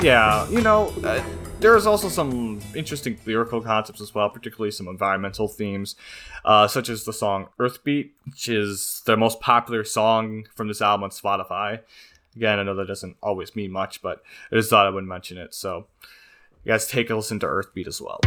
[0.09, 1.23] Yeah, you know, uh,
[1.61, 5.97] there's also some interesting lyrical concepts as well, particularly some environmental themes,
[6.47, 11.05] uh, such as the song Earthbeat, which is the most popular song from this album
[11.05, 11.81] on Spotify.
[12.35, 15.37] Again, I know that doesn't always mean much, but I just thought I would mention
[15.37, 15.53] it.
[15.53, 15.89] So,
[16.65, 18.21] you guys take a listen to Earthbeat as well.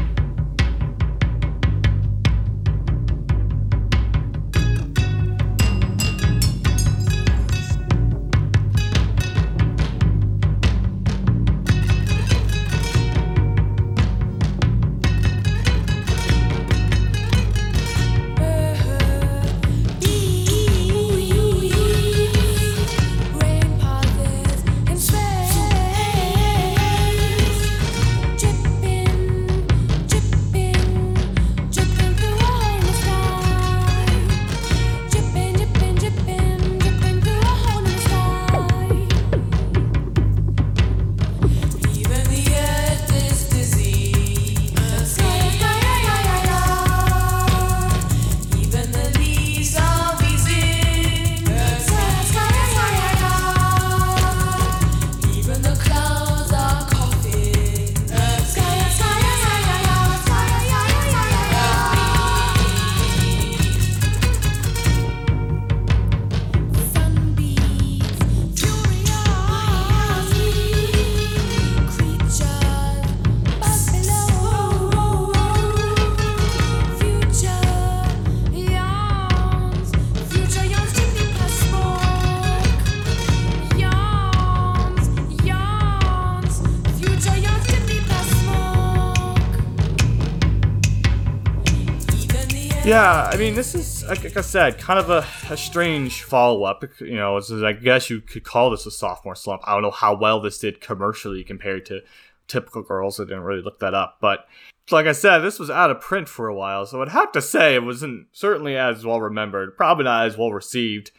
[92.92, 96.84] Yeah, I mean, this is like I said, kind of a, a strange follow up.
[97.00, 99.62] You know, I guess you could call this a sophomore slump.
[99.66, 102.02] I don't know how well this did commercially compared to
[102.50, 103.18] typical girls.
[103.18, 104.46] I didn't really look that up, but
[104.92, 107.42] like I said, this was out of print for a while, so I'd have to
[107.42, 111.12] say it wasn't certainly as well remembered, probably not as well received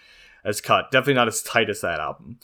[0.45, 0.91] as cut.
[0.91, 2.39] Definitely not as tight as that album.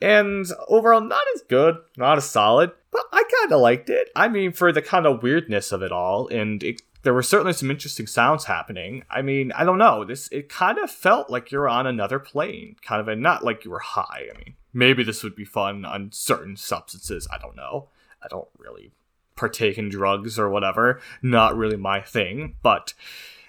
[0.00, 4.08] And overall, not as good, not as solid, but I kind of liked it.
[4.16, 7.52] I mean, for the kind of weirdness of it all, and it, there were certainly
[7.52, 9.04] some interesting sounds happening.
[9.10, 10.04] I mean, I don't know.
[10.04, 13.64] This it kind of felt like you're on another plane, kind of, and not like
[13.64, 14.28] you were high.
[14.32, 17.26] I mean, maybe this would be fun on certain substances.
[17.32, 17.88] I don't know.
[18.22, 18.92] I don't really
[19.36, 21.00] partake in drugs or whatever.
[21.22, 22.94] Not really my thing, but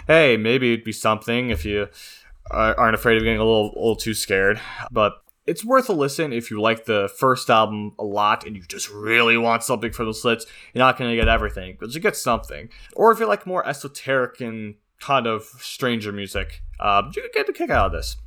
[0.07, 1.89] hey, maybe it'd be something if you
[2.51, 4.59] uh, aren't afraid of getting a little, little too scared.
[4.91, 8.63] But it's worth a listen if you like the first album a lot and you
[8.63, 10.45] just really want something for the slits.
[10.73, 12.69] You're not going to get everything, but you get something.
[12.95, 17.53] Or if you like more esoteric and kind of stranger music, uh, you get a
[17.53, 18.17] kick out of this.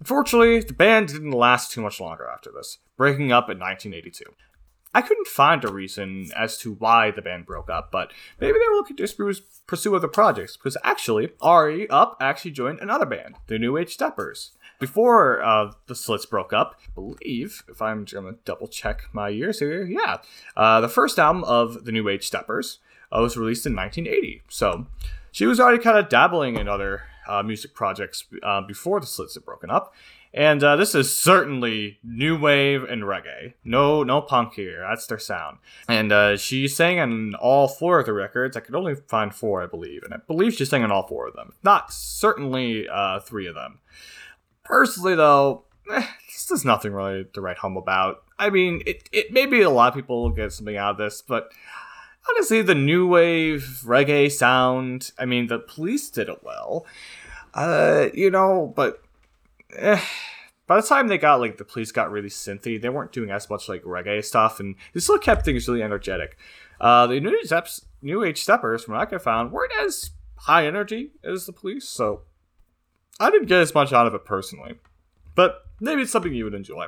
[0.00, 4.24] Unfortunately, the band didn't last too much longer after this, breaking up in 1982.
[4.96, 8.68] I couldn't find a reason as to why the band broke up, but maybe they
[8.68, 13.58] were looking to pursue other projects, because actually, Ari Up actually joined another band, the
[13.58, 14.52] New Age Steppers.
[14.80, 19.28] Before uh, the Slits broke up, I believe, if I'm going to double check my
[19.28, 20.18] years here, yeah,
[20.56, 22.80] uh, the first album of the New Age Steppers
[23.12, 24.42] uh, was released in 1980.
[24.48, 24.86] So
[25.30, 29.34] she was already kind of dabbling in other uh, music projects uh, before the Slits
[29.34, 29.94] had broken up.
[30.32, 33.54] And uh, this is certainly new wave and reggae.
[33.62, 34.80] No, no punk here.
[34.80, 35.58] That's their sound.
[35.88, 38.56] And she sang on all four of the records.
[38.56, 41.28] I could only find four, I believe, and I believe she sang on all four
[41.28, 41.52] of them.
[41.62, 42.88] Not certainly
[43.22, 43.78] three of them.
[44.64, 48.22] Personally, though, eh, this is nothing really to write home about.
[48.38, 51.22] I mean, it, it maybe a lot of people will get something out of this,
[51.22, 51.52] but
[52.30, 55.12] honestly, the new wave reggae sound.
[55.18, 56.86] I mean, the police did it well.
[57.52, 59.02] Uh, you know, but
[59.76, 60.00] eh,
[60.66, 63.48] by the time they got like the police got really synthy, they weren't doing as
[63.50, 66.36] much like reggae stuff, and they still kept things really energetic.
[66.80, 71.10] Uh, the new steps, new age steppers, from what I found, weren't as high energy
[71.22, 72.22] as the police, so
[73.20, 74.74] I didn't get as much out of it personally.
[75.34, 76.86] But maybe it's something you would enjoy.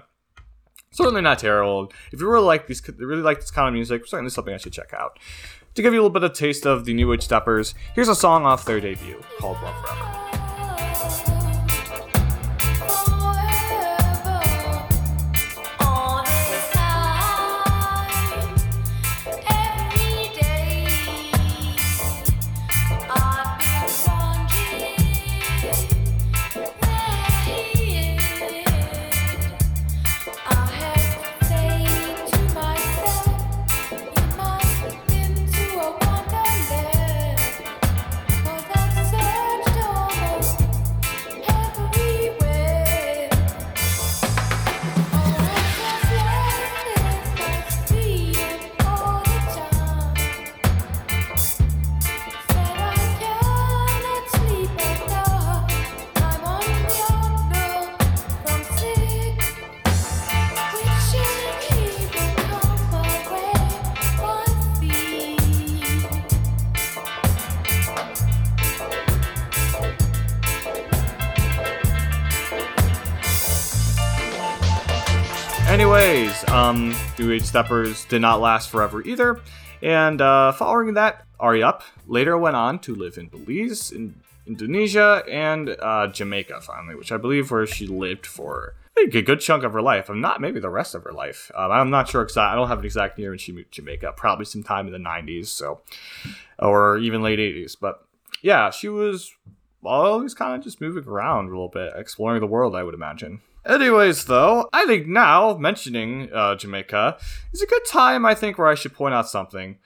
[0.92, 1.92] Certainly not terrible.
[2.12, 4.72] If you really like these, really like this kind of music, certainly something I should
[4.72, 5.18] check out.
[5.74, 8.14] To give you a little bit of taste of the New Age Steppers, here's a
[8.14, 10.25] song off their debut called Love Forever.
[77.18, 79.40] New Age Steppers did not last forever either.
[79.82, 84.14] And uh, following that, Ari Up later went on to live in Belize, in
[84.46, 89.64] Indonesia, and uh, Jamaica finally, which I believe where she lived for a good chunk
[89.64, 90.08] of her life.
[90.08, 91.50] I'm not maybe the rest of her life.
[91.54, 92.52] Um, I'm not sure exact.
[92.52, 94.14] I don't have an exact year when she moved to Jamaica.
[94.16, 95.82] Probably sometime in the 90s, so
[96.58, 97.76] or even late 80s.
[97.78, 98.02] But
[98.42, 99.32] yeah, she was
[99.84, 102.74] always kind of just moving around a little bit, exploring the world.
[102.74, 103.40] I would imagine.
[103.66, 107.18] Anyways, though, I think now mentioning uh, Jamaica
[107.52, 108.24] is a good time.
[108.24, 109.78] I think where I should point out something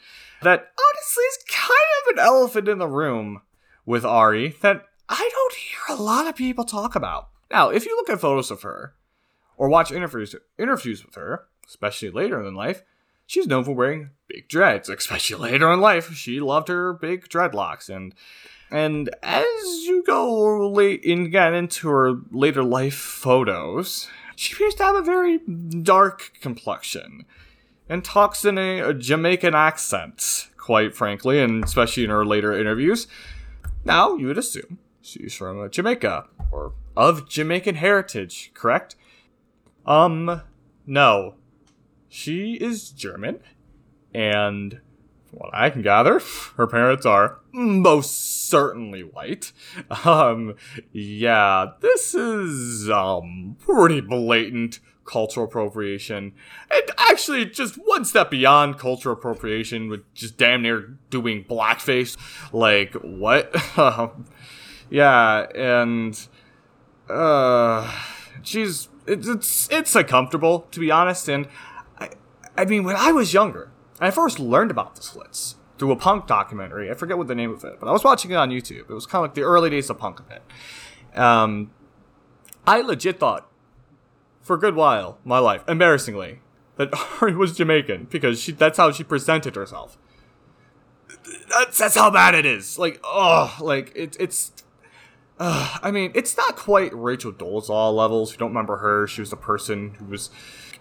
[0.42, 1.70] that honestly is kind
[2.02, 3.40] of an elephant in the room
[3.86, 7.28] with Ari that I don't hear a lot of people talk about.
[7.50, 8.94] Now, if you look at photos of her
[9.56, 12.82] or watch interviews interviews with her, especially later in life,
[13.26, 14.90] she's known for wearing big dreads.
[14.90, 18.14] Especially later in life, she loved her big dreadlocks and
[18.70, 24.84] and as you go late in, again into her later life photos, she appears to
[24.84, 27.24] have a very dark complexion
[27.88, 33.06] and talks in a, a Jamaican accent, quite frankly, and especially in her later interviews.
[33.84, 38.94] Now, you would assume she's from uh, Jamaica or of Jamaican heritage, correct?
[39.86, 40.42] Um,
[40.86, 41.34] no.
[42.08, 43.40] She is German,
[44.12, 44.80] and
[45.30, 46.20] what I can gather,
[46.56, 49.52] her parents are most certainly white.
[50.04, 50.54] Um,
[50.92, 56.32] yeah, this is, um, pretty blatant cultural appropriation.
[56.70, 62.16] And actually, just one step beyond cultural appropriation with just damn near doing blackface.
[62.52, 63.54] Like, what?
[63.78, 64.26] Um,
[64.90, 66.28] yeah, and,
[67.08, 67.92] uh,
[68.42, 71.48] she's, it's, it's, it's uncomfortable, to be honest, and
[71.98, 72.10] I,
[72.56, 73.69] I mean, when I was younger,
[74.00, 76.90] I first learned about the slits through a punk documentary.
[76.90, 78.90] I forget what the name of it, but I was watching it on YouTube.
[78.90, 80.20] It was kind of like the early days of punk.
[81.14, 81.70] Um,
[82.66, 83.50] I legit thought,
[84.42, 86.40] for a good while, my life, embarrassingly,
[86.76, 86.90] that
[87.22, 89.98] Ari was Jamaican because she, that's how she presented herself.
[91.50, 92.78] That's, that's how bad it is.
[92.78, 94.52] Like, oh, like it, it's.
[95.38, 98.30] Uh, I mean, it's not quite Rachel Dolezal levels.
[98.30, 100.30] If you don't remember her, she was the person who was.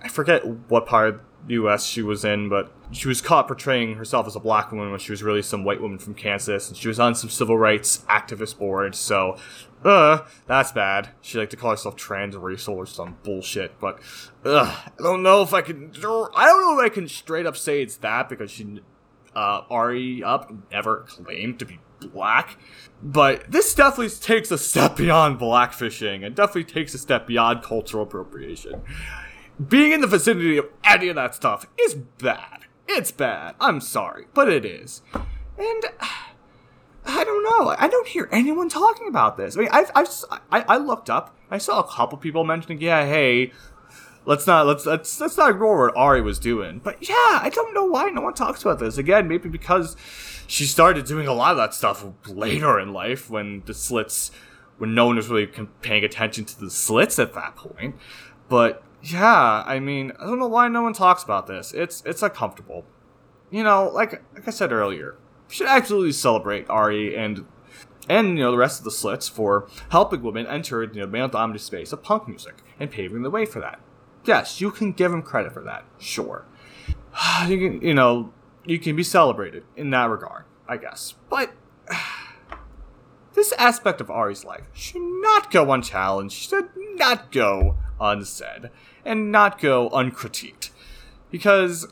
[0.01, 1.85] I forget what part U.S.
[1.85, 5.11] she was in, but she was caught portraying herself as a black woman when she
[5.11, 8.57] was really some white woman from Kansas, and she was on some civil rights activist
[8.57, 8.95] board.
[8.95, 9.37] So,
[9.83, 11.09] uh, that's bad.
[11.21, 13.99] She liked to call herself transracial or some bullshit, but,
[14.45, 15.91] uh, I don't know if I can.
[15.95, 18.81] I don't know if I can straight up say it's that because she,
[19.35, 22.57] uh, Ari up never claimed to be black.
[23.01, 28.03] But this definitely takes a step beyond blackfishing and definitely takes a step beyond cultural
[28.03, 28.81] appropriation
[29.67, 32.65] being in the vicinity of any of that stuff is bad.
[32.87, 33.55] It's bad.
[33.59, 35.01] I'm sorry, but it is.
[35.57, 35.83] And
[37.05, 37.75] I don't know.
[37.77, 39.57] I don't hear anyone talking about this.
[39.57, 40.09] I mean, I've, I've
[40.51, 41.35] I, I looked up.
[41.49, 43.51] I saw a couple people mentioning, yeah, hey,
[44.25, 46.79] let's not let's let's let's not ignore what Ari was doing.
[46.83, 48.97] But yeah, I don't know why no one talks about this.
[48.97, 49.95] Again, maybe because
[50.47, 54.31] she started doing a lot of that stuff later in life when the slits
[54.77, 55.47] when no one was really
[55.81, 57.95] paying attention to the slits at that point.
[58.47, 61.73] But yeah, I mean, I don't know why no one talks about this.
[61.73, 62.85] It's it's uncomfortable.
[63.49, 65.15] You know, like like I said earlier,
[65.47, 67.45] we should absolutely celebrate Ari and
[68.09, 71.63] and you know the rest of the slits for helping women enter you know male-dominated
[71.63, 73.79] space of punk music and paving the way for that.
[74.25, 75.85] Yes, you can give them credit for that.
[75.97, 76.45] Sure,
[77.47, 78.33] you can you know
[78.65, 81.15] you can be celebrated in that regard, I guess.
[81.29, 81.53] But
[83.33, 86.35] this aspect of Ari's life should not go unchallenged.
[86.35, 88.69] Should not go unsaid
[89.05, 90.71] and not go uncritiqued.
[91.31, 91.87] Because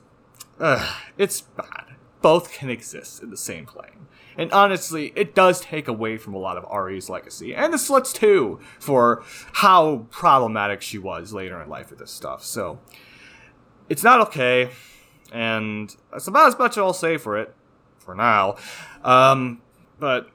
[0.60, 1.96] uh, it's bad.
[2.22, 4.08] Both can exist in the same plane.
[4.38, 8.14] And honestly, it does take away from a lot of Ari's legacy, and the Slits
[8.14, 12.44] too, for how problematic she was later in life with this stuff.
[12.44, 12.80] So,
[13.90, 14.70] it's not okay,
[15.32, 17.56] and that's about as much I'll say for it,
[17.98, 18.58] for now.
[19.04, 19.62] Um,
[20.00, 20.30] but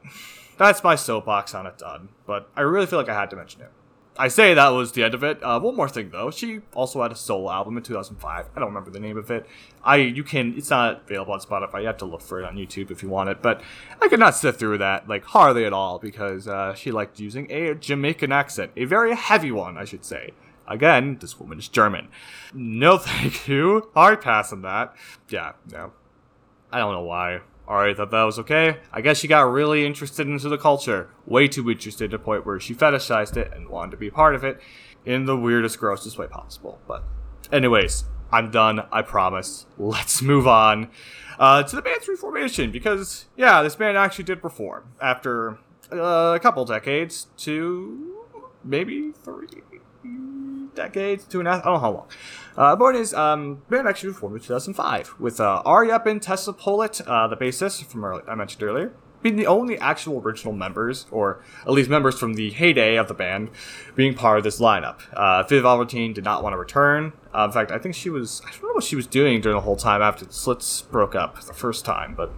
[0.59, 2.09] that's my soapbox on it done.
[2.27, 3.71] But I really feel like I had to mention it.
[4.19, 5.43] I say that was the end of it.
[5.43, 8.47] Uh, one more thing though, she also had a solo album in 2005.
[8.55, 9.47] I don't remember the name of it.
[9.83, 11.81] I you can it's not available on Spotify.
[11.81, 13.41] You have to look for it on YouTube if you want it.
[13.41, 13.63] But
[14.01, 17.51] I could not sit through that like hardly at all because uh, she liked using
[17.51, 20.33] a Jamaican accent, a very heavy one, I should say.
[20.69, 22.09] Again, this woman is German.
[22.53, 23.91] No, thank you.
[23.95, 24.95] Hard pass on that.
[25.29, 25.93] Yeah, no.
[26.71, 27.41] I don't know why.
[27.73, 28.77] Ari thought that was okay.
[28.93, 31.09] I guess she got really interested into the culture.
[31.25, 34.35] Way too interested to the point where she fetishized it and wanted to be part
[34.35, 34.61] of it
[35.07, 36.79] in the weirdest, grossest way possible.
[36.87, 37.03] But,
[37.51, 38.83] anyways, I'm done.
[38.93, 39.65] I promise.
[39.79, 40.91] Let's move on
[41.39, 45.59] uh, to the band's reformation because, yeah, this band actually did perform after
[45.91, 48.19] uh, a couple decades to
[48.63, 49.49] maybe three,
[50.75, 52.09] decades, two and a half, I don't know how long.
[52.57, 57.01] Uh, is, um, band actually formed in 2005 with uh, Ari Up and Tessa Pollitt,
[57.07, 58.93] uh, the bassist from early, I mentioned earlier,
[59.23, 63.15] being the only actual original members, or at least members from the heyday of the
[63.15, 63.51] band,
[63.95, 65.01] being part of this lineup.
[65.13, 67.13] Uh, Viv Albertine did not want to return.
[67.35, 69.57] Uh, in fact, I think she was, I don't know what she was doing during
[69.57, 72.33] the whole time after the Slits broke up the first time, but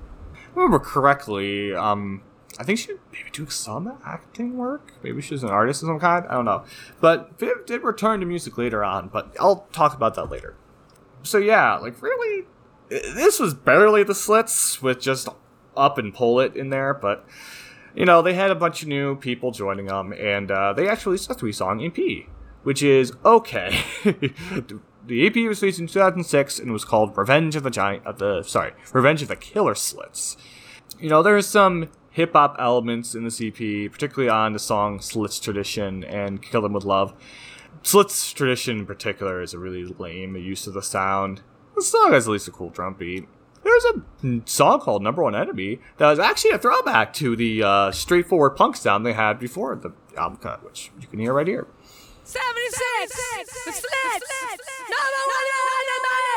[0.54, 2.22] remember correctly, um,
[2.58, 4.92] I think she maybe doing some acting work.
[5.02, 6.24] Maybe she's an artist of some kind.
[6.28, 6.64] I don't know.
[7.00, 10.54] But Viv did return to music later on, but I'll talk about that later.
[11.22, 12.46] So yeah, like really,
[12.88, 15.28] this was barely the Slits with just
[15.76, 17.26] Up and Pollitt in there, but
[17.94, 21.12] you know they had a bunch of new people joining them, and uh, they actually
[21.12, 22.26] released a three-song EP,
[22.62, 23.80] which is okay.
[24.04, 28.42] the EP was released in 2006 and was called "Revenge of the Giant." Of the
[28.42, 30.36] sorry, "Revenge of the Killer Slits."
[31.00, 33.56] You know, there's some hip hop elements in this EP,
[33.90, 37.12] particularly on the song Slits Tradition and Kill Them With Love.
[37.82, 41.42] Slits Tradition in particular is a really lame use of the sound.
[41.74, 43.26] The song has at least a cool drum beat.
[43.64, 47.90] There's a song called Number One Enemy that was actually a throwback to the uh,
[47.90, 51.66] straightforward punk sound they had before the album cut, which you can hear right here.
[52.22, 52.78] 76!
[53.66, 54.30] The Slits!
[54.88, 56.33] Number one enemy!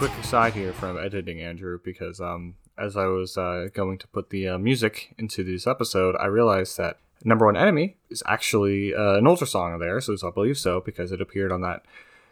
[0.00, 4.30] Quick aside here from editing Andrew, because um, as I was uh, going to put
[4.30, 9.16] the uh, music into this episode, I realized that Number One Enemy is actually uh,
[9.16, 11.82] an older song there, so I believe so because it appeared on that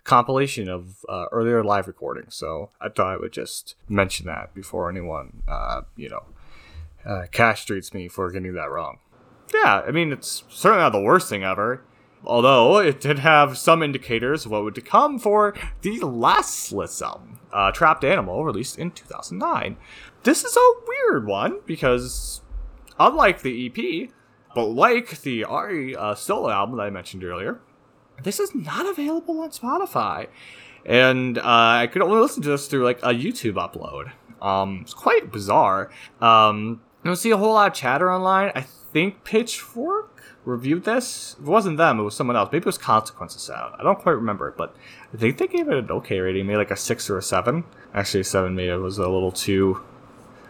[0.05, 2.35] compilation of uh, earlier live recordings.
[2.35, 6.25] So I thought I would just mention that before anyone, uh, you know,
[7.05, 8.99] uh, castrates me for getting that wrong.
[9.53, 11.83] Yeah, I mean, it's certainly not the worst thing ever.
[12.25, 17.71] Although it did have some indicators of what would come for the last album, uh,
[17.73, 19.77] Trapped Animal, released in 2009.
[20.25, 22.43] This is a weird one because,
[22.99, 24.11] unlike the EP,
[24.55, 27.61] but like the Ari uh, solo album that I mentioned earlier,
[28.23, 30.29] this is not available on Spotify.
[30.85, 34.13] And uh, I could only listen to this through like a YouTube upload.
[34.43, 35.91] Um, it's quite bizarre.
[36.21, 38.53] Um, I don't see a whole lot of chatter online.
[38.55, 40.08] I think Pitchfork
[40.49, 41.37] reviewed this.
[41.39, 42.49] It wasn't them, it was someone else.
[42.51, 43.75] Maybe it was Consequence of Sound.
[43.79, 44.75] I don't quite remember, but
[45.13, 47.65] I think they gave it an okay rating, maybe like a six or a seven.
[47.95, 49.83] Actually, a seven maybe was a little too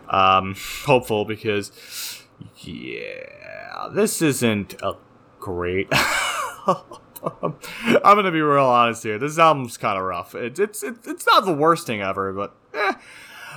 [0.09, 2.23] um, hopeful because,
[2.57, 4.95] yeah, this isn't a
[5.41, 5.89] great.
[5.93, 7.57] I'm
[8.03, 9.19] gonna be real honest here.
[9.19, 10.37] This album's kind of rough.
[10.37, 12.93] It, it's it, it's not the worst thing ever, but eh.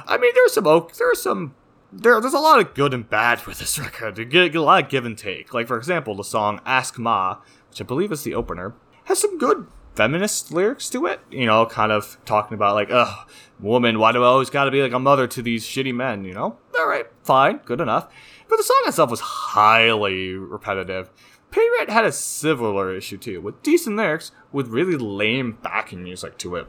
[0.08, 0.96] I mean, there's some oak.
[0.96, 1.54] There's some
[1.92, 2.20] there.
[2.22, 4.18] There's a lot of good and bad with this record.
[4.18, 5.54] You get, a lot of give and take.
[5.54, 7.38] Like for example, the song "Ask Ma,"
[7.70, 8.74] which I believe is the opener,
[9.06, 11.20] has some good feminist lyrics to it.
[11.30, 13.30] You know, kind of talking about like, ugh,
[13.60, 16.24] woman, why do I always got to be like a mother to these shitty men?
[16.24, 18.08] You know, all right, fine, good enough.
[18.50, 21.10] But the song itself was highly repetitive.
[21.52, 26.38] Pay Rent had a similar issue too, with decent lyrics with really lame backing music
[26.40, 26.68] to it.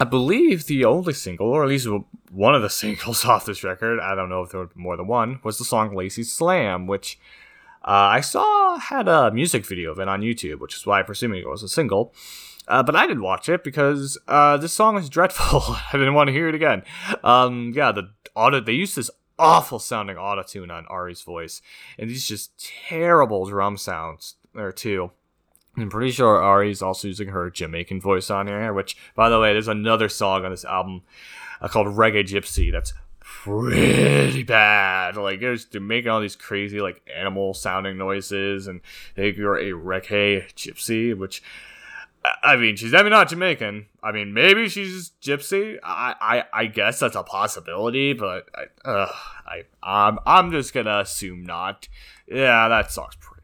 [0.00, 1.88] I believe the only single, or at least
[2.30, 5.06] one of the singles off this record, I don't know if there were more than
[5.06, 7.18] one, was the song Lazy Slam, which
[7.82, 11.06] uh, I saw had a music video of it on YouTube, which is why I'm
[11.34, 12.14] it was a single.
[12.66, 15.62] Uh, but I didn't watch it because uh, this song is dreadful.
[15.62, 16.82] I didn't want to hear it again.
[17.24, 21.62] Um, yeah, the auto they used this awful sounding auto tune on Ari's voice,
[21.98, 22.52] and these just
[22.88, 25.12] terrible drum sounds there too.
[25.82, 29.52] I'm pretty sure Ari's also using her Jamaican voice on here, which, by the way,
[29.52, 31.02] there's another song on this album
[31.60, 35.16] uh, called Reggae Gypsy that's pretty bad.
[35.16, 38.80] Like, it's they're making all these crazy, like, animal sounding noises, and
[39.14, 41.42] they you're a reggae gypsy, which,
[42.42, 43.86] I- mean, she's definitely not Jamaican.
[44.02, 45.78] I mean, maybe she's gypsy.
[45.82, 49.12] I, I, I guess that's a possibility, but I, uh,
[49.46, 51.88] I, I'm, I'm just gonna assume not.
[52.26, 53.37] Yeah, that song's pretty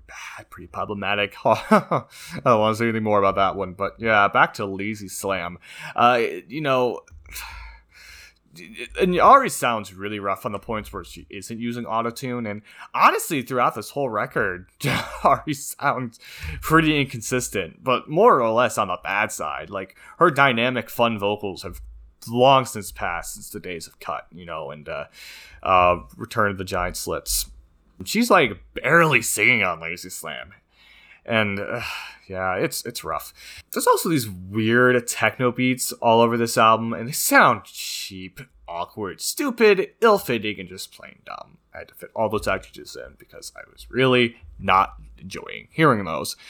[0.51, 1.35] pretty problematic.
[1.45, 2.05] I
[2.45, 5.59] don't want to say anything more about that one, but yeah, back to Lazy Slam.
[5.95, 7.01] Uh, you know,
[9.01, 12.51] and Ari sounds really rough on the points where she isn't using autotune.
[12.51, 12.63] And
[12.95, 14.69] honestly, throughout this whole record,
[15.25, 16.19] Ari sounds
[16.61, 19.71] pretty inconsistent, but more or less on the bad side.
[19.71, 21.81] Like her dynamic, fun vocals have
[22.29, 25.05] long since passed since the days of Cut, you know, and uh,
[25.63, 27.51] uh, Return of the Giant Slits.
[28.05, 30.53] She's like barely singing on Lazy Slam.
[31.25, 31.81] And uh,
[32.29, 33.33] yeah, it's it's rough.
[33.73, 39.21] There's also these weird techno beats all over this album, and they sound cheap, awkward,
[39.21, 41.59] stupid, ill-fitting, and just plain dumb.
[41.75, 46.05] I had to fit all those adjectives in because I was really not enjoying hearing
[46.05, 46.37] those.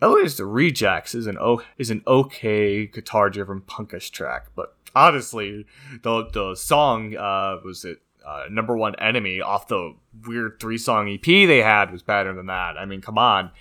[0.00, 5.66] Least the Rejects is an o- is an okay guitar-driven punkish track, but honestly,
[6.02, 9.94] the the song uh, was it uh, number one enemy off the
[10.26, 12.76] weird three song EP they had was better than that.
[12.76, 13.50] I mean, come on.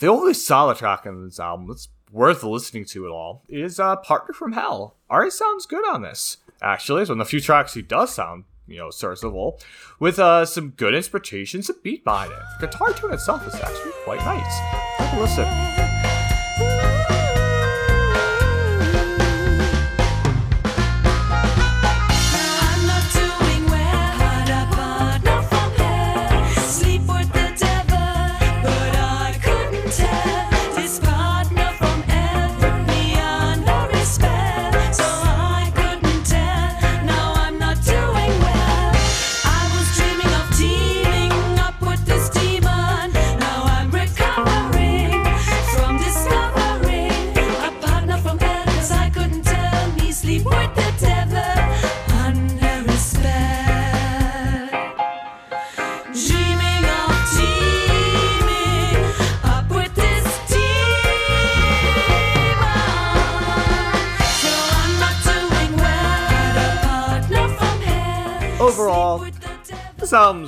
[0.00, 3.96] The only solid track on this album that's worth listening to at all is uh,
[3.96, 4.96] Partner from Hell.
[5.08, 7.02] Ari sounds good on this, actually.
[7.02, 9.58] It's one of the few tracks he does sound, you know, serviceable,
[9.98, 12.38] with uh, some good inspirations and beat behind it.
[12.60, 14.58] The guitar tune itself is actually quite nice.
[14.98, 15.81] Take a listen.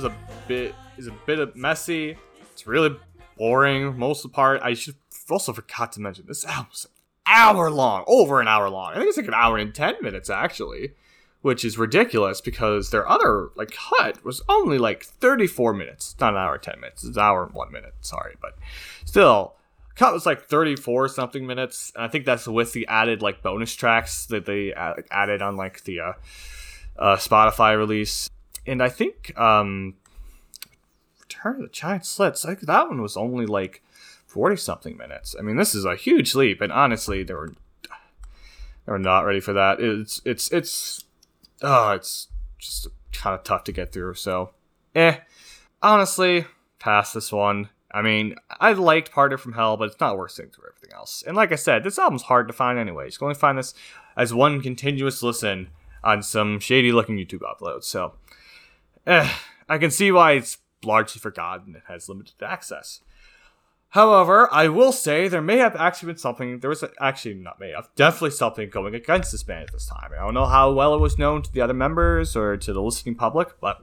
[0.05, 0.13] A
[0.47, 2.17] bit is a bit messy.
[2.51, 2.95] It's really
[3.37, 4.61] boring most of the part.
[4.63, 4.95] I should
[5.29, 6.87] also forgot to mention this album's
[7.25, 8.93] hour long, over an hour long.
[8.93, 10.93] I think it's like an hour and ten minutes actually,
[11.41, 16.33] which is ridiculous because their other like cut was only like thirty four minutes, not
[16.33, 17.03] an hour and ten minutes.
[17.03, 17.93] It's an hour and one minute.
[18.01, 18.57] Sorry, but
[19.05, 19.53] still.
[19.95, 23.73] Cut was like 34 something minutes, and I think that's with the added like bonus
[23.73, 26.13] tracks that they uh, added on like the uh,
[26.99, 28.29] uh, Spotify release
[28.67, 29.95] and I think um
[31.21, 33.81] Return of the Giant Slits, think that one was only like
[34.25, 35.35] forty something minutes.
[35.37, 37.53] I mean, this is a huge leap, and honestly, they were
[38.85, 39.79] they were not ready for that.
[39.79, 41.05] It's it's it's
[41.61, 42.27] oh, it's
[42.59, 44.15] just kind of tough to get through.
[44.15, 44.51] So,
[44.93, 45.17] eh,
[45.81, 46.45] honestly,
[46.79, 47.69] pass this one.
[47.91, 51.23] I mean, I liked Partner from Hell, but it's not worth sitting through everything else.
[51.25, 53.05] And like I said, this album's hard to find anyway.
[53.05, 53.73] You can only find this
[54.17, 55.69] as one continuous listen
[56.03, 57.85] on some shady looking YouTube uploads.
[57.85, 58.15] So,
[59.07, 59.29] eh,
[59.67, 63.01] I can see why it's largely forgotten and has limited access.
[63.89, 66.59] However, I will say there may have actually been something.
[66.59, 70.11] There was actually not may have definitely something going against this band at this time.
[70.11, 72.81] I don't know how well it was known to the other members or to the
[72.81, 73.77] listening public, but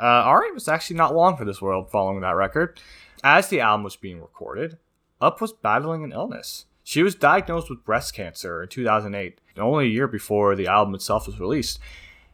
[0.00, 2.80] uh, Ari was actually not long for this world following that record.
[3.24, 4.78] As the album was being recorded,
[5.20, 6.66] Up was battling an illness.
[6.84, 11.26] She was diagnosed with breast cancer in 2008, only a year before the album itself
[11.26, 11.80] was released.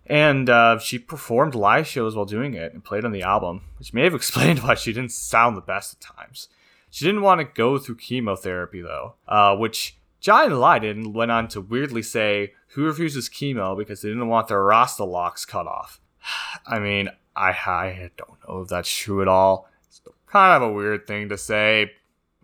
[0.06, 3.94] And uh, she performed live shows while doing it and played on the album, which
[3.94, 6.48] may have explained why she didn't sound the best at times.
[6.90, 11.60] She didn't want to go through chemotherapy though, uh, which John Lydon went on to
[11.60, 16.00] weirdly say who refuses chemo because they didn't want their Rasta locks cut off.
[16.66, 19.68] I mean, I, I don't know if that's true at all.
[19.86, 21.92] It's kind of a weird thing to say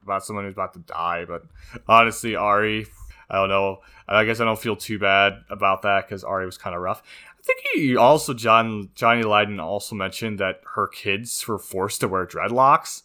[0.02, 1.44] about someone who's about to die, but
[1.86, 2.86] honestly, Ari,
[3.28, 3.80] I don't know.
[4.08, 7.02] I guess I don't feel too bad about that because Ari was kind of rough.
[7.40, 12.08] I think he also John Johnny Lydon also mentioned that her kids were forced to
[12.08, 13.02] wear dreadlocks.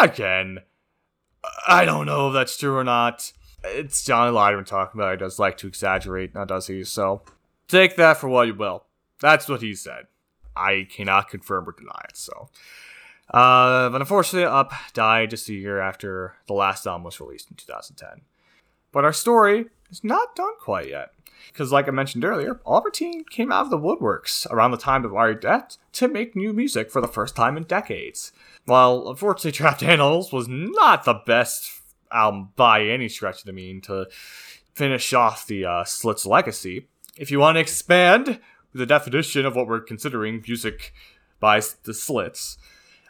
[0.00, 0.60] Again,
[1.66, 3.32] I don't know if that's true or not.
[3.64, 5.12] It's Johnny Lydon talking about.
[5.12, 6.84] He does like to exaggerate, now does he?
[6.84, 7.22] So
[7.66, 8.84] take that for what you will.
[9.20, 10.06] That's what he said.
[10.56, 12.16] I cannot confirm or deny it.
[12.16, 12.50] So,
[13.32, 17.56] uh, but unfortunately, Up died just a year after the last album was released in
[17.56, 18.20] 2010.
[18.92, 21.13] But our story is not done quite yet.
[21.48, 25.14] Because, like I mentioned earlier, Albertine came out of the woodworks around the time of
[25.14, 28.32] our death to make new music for the first time in decades.
[28.64, 31.80] While unfortunately, Trapped Animals was not the best
[32.10, 34.06] album by any stretch of the mean to
[34.74, 38.40] finish off the uh, Slits legacy, if you want to expand
[38.72, 40.92] the definition of what we're considering music
[41.40, 42.58] by the Slits,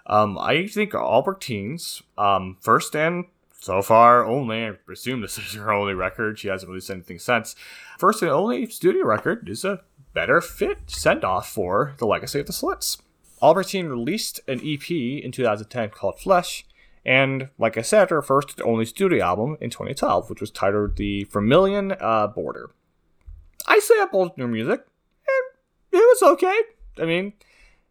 [0.07, 3.25] um, I think Albertine's um, first and
[3.65, 6.39] so far only, I presume this is her only record.
[6.39, 7.57] She hasn't released anything since.
[7.99, 9.81] First and only studio record is a
[10.13, 12.99] better fit send off for the legacy of the Slits.
[13.43, 16.67] Albertine released an EP in 2010 called Flesh,
[17.07, 20.97] and like I said, her first and only studio album in 2012, which was titled
[20.97, 22.71] The Vermilion uh, Border.
[23.67, 24.81] I sampled her music,
[25.27, 26.61] and it was okay.
[26.99, 27.33] I mean,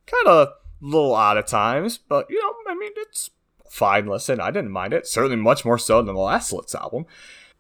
[0.05, 0.53] kind of a
[0.86, 3.32] little odd at times, but you know, I mean, it's
[3.74, 4.39] fine listen.
[4.39, 5.07] I didn't mind it.
[5.07, 7.05] Certainly much more so than the last Slits album.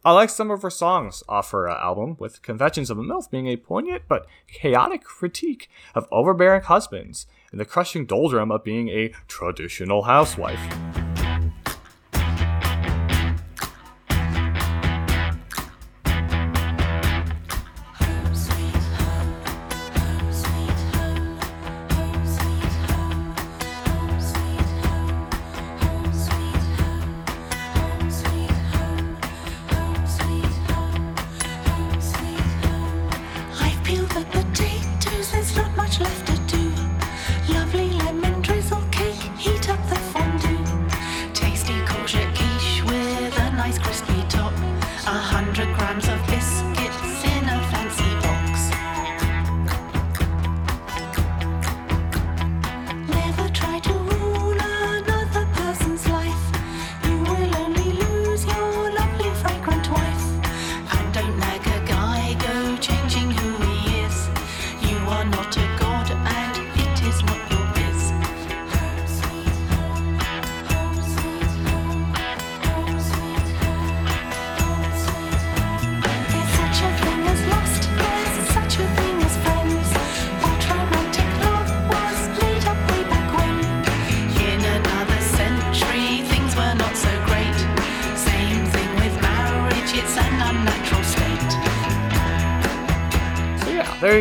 [0.05, 3.31] I like some of her songs off her uh, album, with Confessions of a MILF
[3.31, 8.89] being a poignant but chaotic critique of overbearing husbands and the crushing doldrum of being
[8.89, 11.02] a traditional housewife.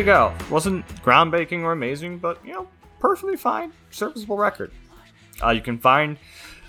[0.03, 0.33] You go.
[0.49, 2.67] Wasn't groundbreaking or amazing, but you know,
[2.99, 4.69] perfectly fine, serviceable record.
[5.41, 6.17] Uh, you can find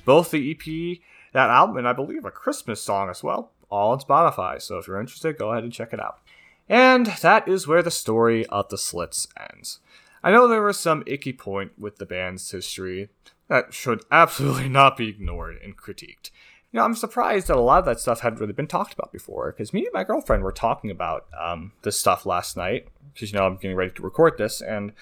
[0.05, 1.01] both the EP,
[1.33, 4.63] that album, and I believe a Christmas song as well, all on Spotify.
[4.63, 6.21] So if you're interested, go ahead and check it out.
[6.69, 9.81] And that is where the story of the Slits ends.
[10.23, 13.09] I know there was some icky point with the band's history
[13.49, 16.31] that should absolutely not be ignored and critiqued.
[16.71, 19.11] You know, I'm surprised that a lot of that stuff hadn't really been talked about
[19.13, 22.87] before, because me and my girlfriend were talking about um, this stuff last night,
[23.21, 24.93] you know, I'm getting ready to record this, and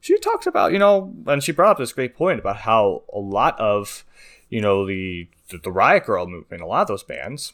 [0.00, 3.18] she talked about, you know, and she brought up this great point about how a
[3.18, 4.04] lot of,
[4.48, 7.52] you know, the the, the Riot Grrrl movement, a lot of those bands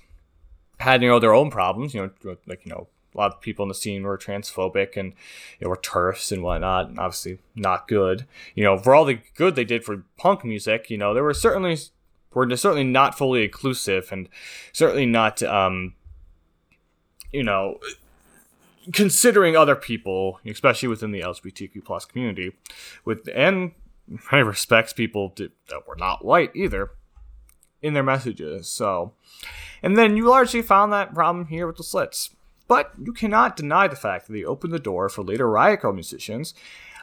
[0.78, 3.62] had, you know, their own problems, you know, like, you know, a lot of people
[3.62, 5.14] in the scene were transphobic and
[5.59, 8.26] you know, were TERFs and whatnot, and obviously not good.
[8.54, 11.34] You know, for all the good they did for punk music, you know, there were
[11.34, 11.78] certainly
[12.34, 14.28] were certainly not fully inclusive and
[14.72, 15.94] certainly not, um,
[17.32, 17.80] you know,
[18.93, 22.53] considering other people, especially within the LGBTQ plus community,
[23.05, 23.72] with and
[24.30, 25.53] many respects people that
[25.87, 26.91] were not white either
[27.82, 28.68] in their messages.
[28.68, 29.14] So,
[29.82, 32.30] and then you largely found that problem here with the slits.
[32.68, 35.95] But you cannot deny the fact that they opened the door for later Riot Grrrl
[35.95, 36.53] musicians,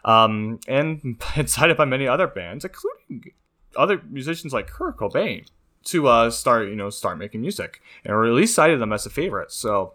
[0.04, 3.32] um, and cited by many other bands, including
[3.76, 5.48] other musicians like Kurt Cobain,
[5.86, 9.10] to uh, start you know start making music, and at least cited them as a
[9.10, 9.52] favorite.
[9.52, 9.94] So,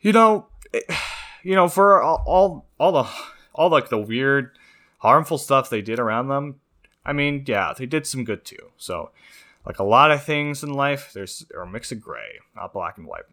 [0.00, 0.46] you know,
[0.76, 0.96] it,
[1.42, 3.08] you know, for all, all the
[3.54, 4.50] all like the weird,
[4.98, 6.60] harmful stuff they did around them,
[7.04, 8.70] I mean, yeah, they did some good too.
[8.76, 9.10] So,
[9.64, 12.98] like a lot of things in life, there's are a mix of gray, not black
[12.98, 13.24] and white.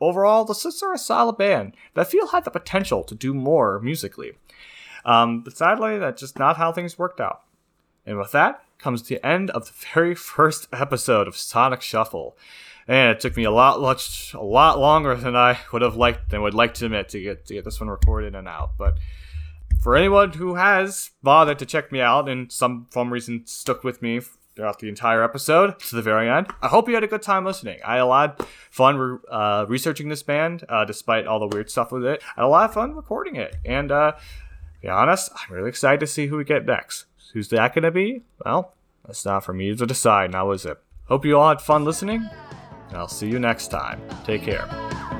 [0.00, 3.80] Overall, the Slits are a solid band that feel had the potential to do more
[3.80, 4.32] musically.
[5.04, 7.42] Um, but sadly, that's just not how things worked out.
[8.06, 12.36] And with that comes the end of the very first episode of Sonic Shuffle.
[12.90, 16.30] And it took me a lot, much, a lot longer than I would have liked,
[16.30, 18.72] than would like to admit, to get to get this one recorded and out.
[18.76, 18.98] But
[19.80, 24.02] for anyone who has bothered to check me out and some some reason stuck with
[24.02, 24.20] me
[24.56, 26.48] throughout the entire episode to the very end.
[26.60, 27.78] I hope you had a good time listening.
[27.86, 31.70] I had a lot of fun uh, researching this band, uh, despite all the weird
[31.70, 32.20] stuff with it.
[32.36, 34.18] I had a lot of fun recording it, and uh, to
[34.82, 37.04] be honest, I'm really excited to see who we get next.
[37.34, 38.22] Who's that going to be?
[38.44, 38.74] Well,
[39.06, 40.76] that's not for me to decide now, is it?
[41.04, 42.28] Hope you all had fun listening,
[42.90, 44.02] and I'll see you next time.
[44.24, 45.19] Take care.